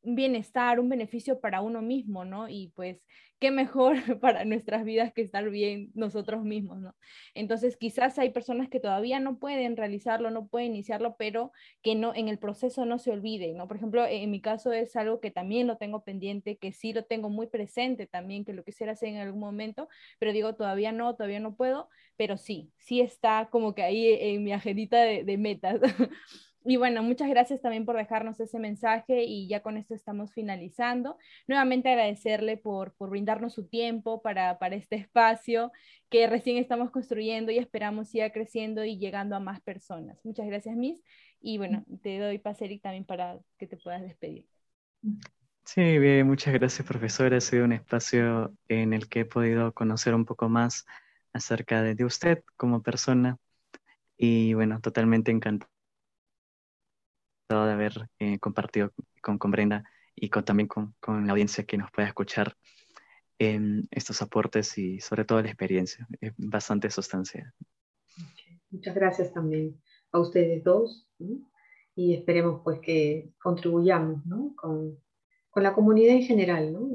[0.03, 2.47] bienestar, un beneficio para uno mismo, ¿no?
[2.49, 3.01] Y pues,
[3.39, 6.95] qué mejor para nuestras vidas que estar bien nosotros mismos, ¿no?
[7.33, 11.51] Entonces, quizás hay personas que todavía no pueden realizarlo, no pueden iniciarlo, pero
[11.81, 13.67] que no en el proceso no se olviden, ¿no?
[13.67, 17.03] Por ejemplo, en mi caso es algo que también lo tengo pendiente, que sí lo
[17.05, 19.89] tengo muy presente también, que lo quisiera hacer en algún momento,
[20.19, 24.43] pero digo, todavía no, todavía no puedo, pero sí, sí está como que ahí en
[24.43, 25.79] mi agendita de, de metas.
[26.67, 31.15] Y bueno, muchas gracias también por dejarnos ese mensaje y ya con esto estamos finalizando.
[31.47, 35.71] Nuevamente agradecerle por, por brindarnos su tiempo para, para este espacio
[36.09, 40.17] que recién estamos construyendo y esperamos siga creciendo y llegando a más personas.
[40.25, 41.03] Muchas gracias, Miss.
[41.39, 44.47] Y bueno, te doy pase, Eric, también para que te puedas despedir.
[45.65, 47.37] Sí, bien, muchas gracias, profesora.
[47.37, 50.87] Ha sido un espacio en el que he podido conocer un poco más
[51.31, 53.37] acerca de, de usted como persona.
[54.17, 55.74] Y bueno, totalmente encantado
[57.47, 58.91] de haber eh, compartido
[59.21, 59.83] con, con, Brenda
[60.15, 62.55] y con, también con, con, la audiencia que nos pueda escuchar
[63.37, 66.07] en estos aportes y sobre todo la experiencia.
[66.19, 67.53] Es bastante sustancia.
[68.71, 69.79] Muchas gracias también
[70.11, 71.07] a ustedes dos
[71.95, 74.53] y esperemos pues que contribuyamos ¿no?
[74.55, 74.97] con,
[75.49, 76.73] con, la comunidad en general.
[76.73, 76.89] ¿no?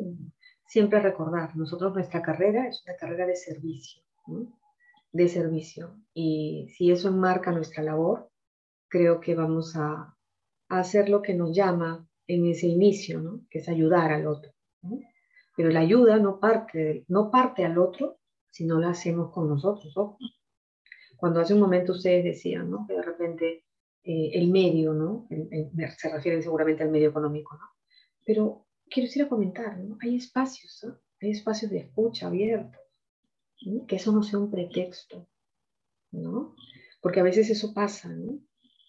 [0.66, 4.02] Siempre recordar, nosotros nuestra carrera es una carrera de servicio,
[5.12, 8.30] de servicio y si eso enmarca nuestra labor,
[8.88, 10.16] creo que vamos a,
[10.78, 13.46] hacer lo que nos llama en ese inicio, ¿no?
[13.50, 14.52] que es ayudar al otro.
[15.56, 19.92] Pero la ayuda no parte, no parte al otro si no la hacemos con nosotros.
[21.16, 22.86] Cuando hace un momento ustedes decían ¿no?
[22.86, 23.64] que de repente
[24.04, 25.26] eh, el medio, ¿no?
[25.98, 27.66] se refieren seguramente al medio económico, ¿no?
[28.24, 29.98] pero quiero decir a comentar, ¿no?
[30.00, 30.86] hay espacios,
[31.20, 32.80] hay espacios de escucha abiertos,
[33.86, 35.28] que eso no sea un pretexto,
[36.12, 36.54] ¿no?
[37.00, 38.40] porque a veces eso pasa, ¿no?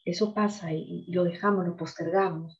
[0.06, 2.60] Eso pasa y, lo dejamos, lo postergamos,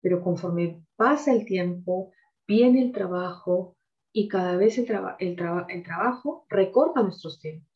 [0.00, 2.12] pero conforme pasa el tiempo,
[2.46, 3.76] viene el trabajo
[4.12, 7.68] y cada vez el, trabajo recorta nuestros tiempos.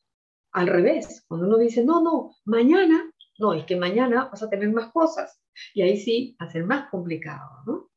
[0.53, 4.71] Al revés, cuando uno dice, no, no, mañana, No, es que mañana vas a tener
[4.73, 5.41] más cosas
[5.75, 7.91] y ahí sí va a ser más complicado, ¿no?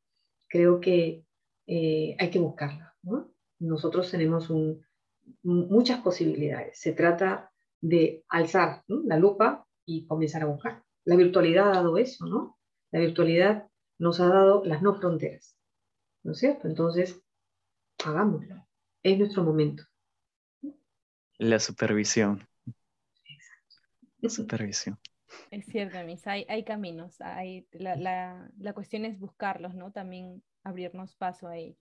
[0.48, 1.24] Creo que
[1.66, 3.30] eh, hay que buscarla, ¿no?
[3.60, 4.50] Nosotros tenemos
[5.42, 6.80] muchas posibilidades.
[6.80, 10.82] Se trata de alzar la lupa y comenzar a buscar.
[11.08, 12.58] La virtualidad ha dado eso, ¿no?
[12.90, 15.56] La virtualidad nos ha dado las no fronteras,
[16.22, 16.68] ¿no es cierto?
[16.68, 17.22] Entonces,
[18.04, 18.68] hagámoslo.
[19.02, 19.84] Es nuestro momento.
[21.38, 22.46] La supervisión.
[23.24, 24.28] Exacto.
[24.28, 24.98] Supervisión.
[25.50, 29.90] Es cierto, Miss, hay, hay caminos, hay, la, la, la, cuestión es buscarlos, ¿no?
[29.92, 31.78] También abrirnos paso ahí.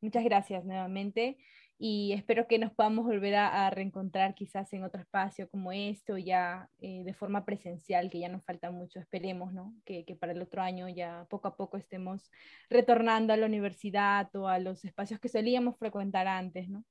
[0.00, 1.36] Muchas gracias nuevamente
[1.78, 6.68] y espero que nos podamos volver a, reencontrar quizás en otro espacio como esto, ya
[6.80, 9.74] eh, de forma presencial, que ya nos falta mucho, esperemos, ¿no?
[9.84, 12.30] Que, que, para el otro año ya poco a poco estemos
[12.70, 16.84] retornando a la universidad o a los espacios que solíamos frecuentar antes, ¿no?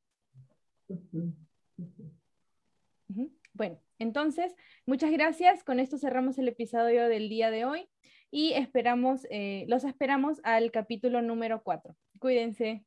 [3.53, 4.55] Bueno, entonces,
[4.85, 5.63] muchas gracias.
[5.63, 7.87] Con esto cerramos el episodio del día de hoy
[8.31, 11.95] y esperamos, eh, los esperamos al capítulo número 4.
[12.19, 12.83] Cuídense.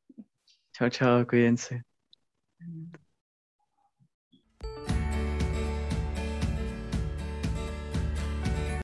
[0.76, 1.82] 悄悄鬼眼子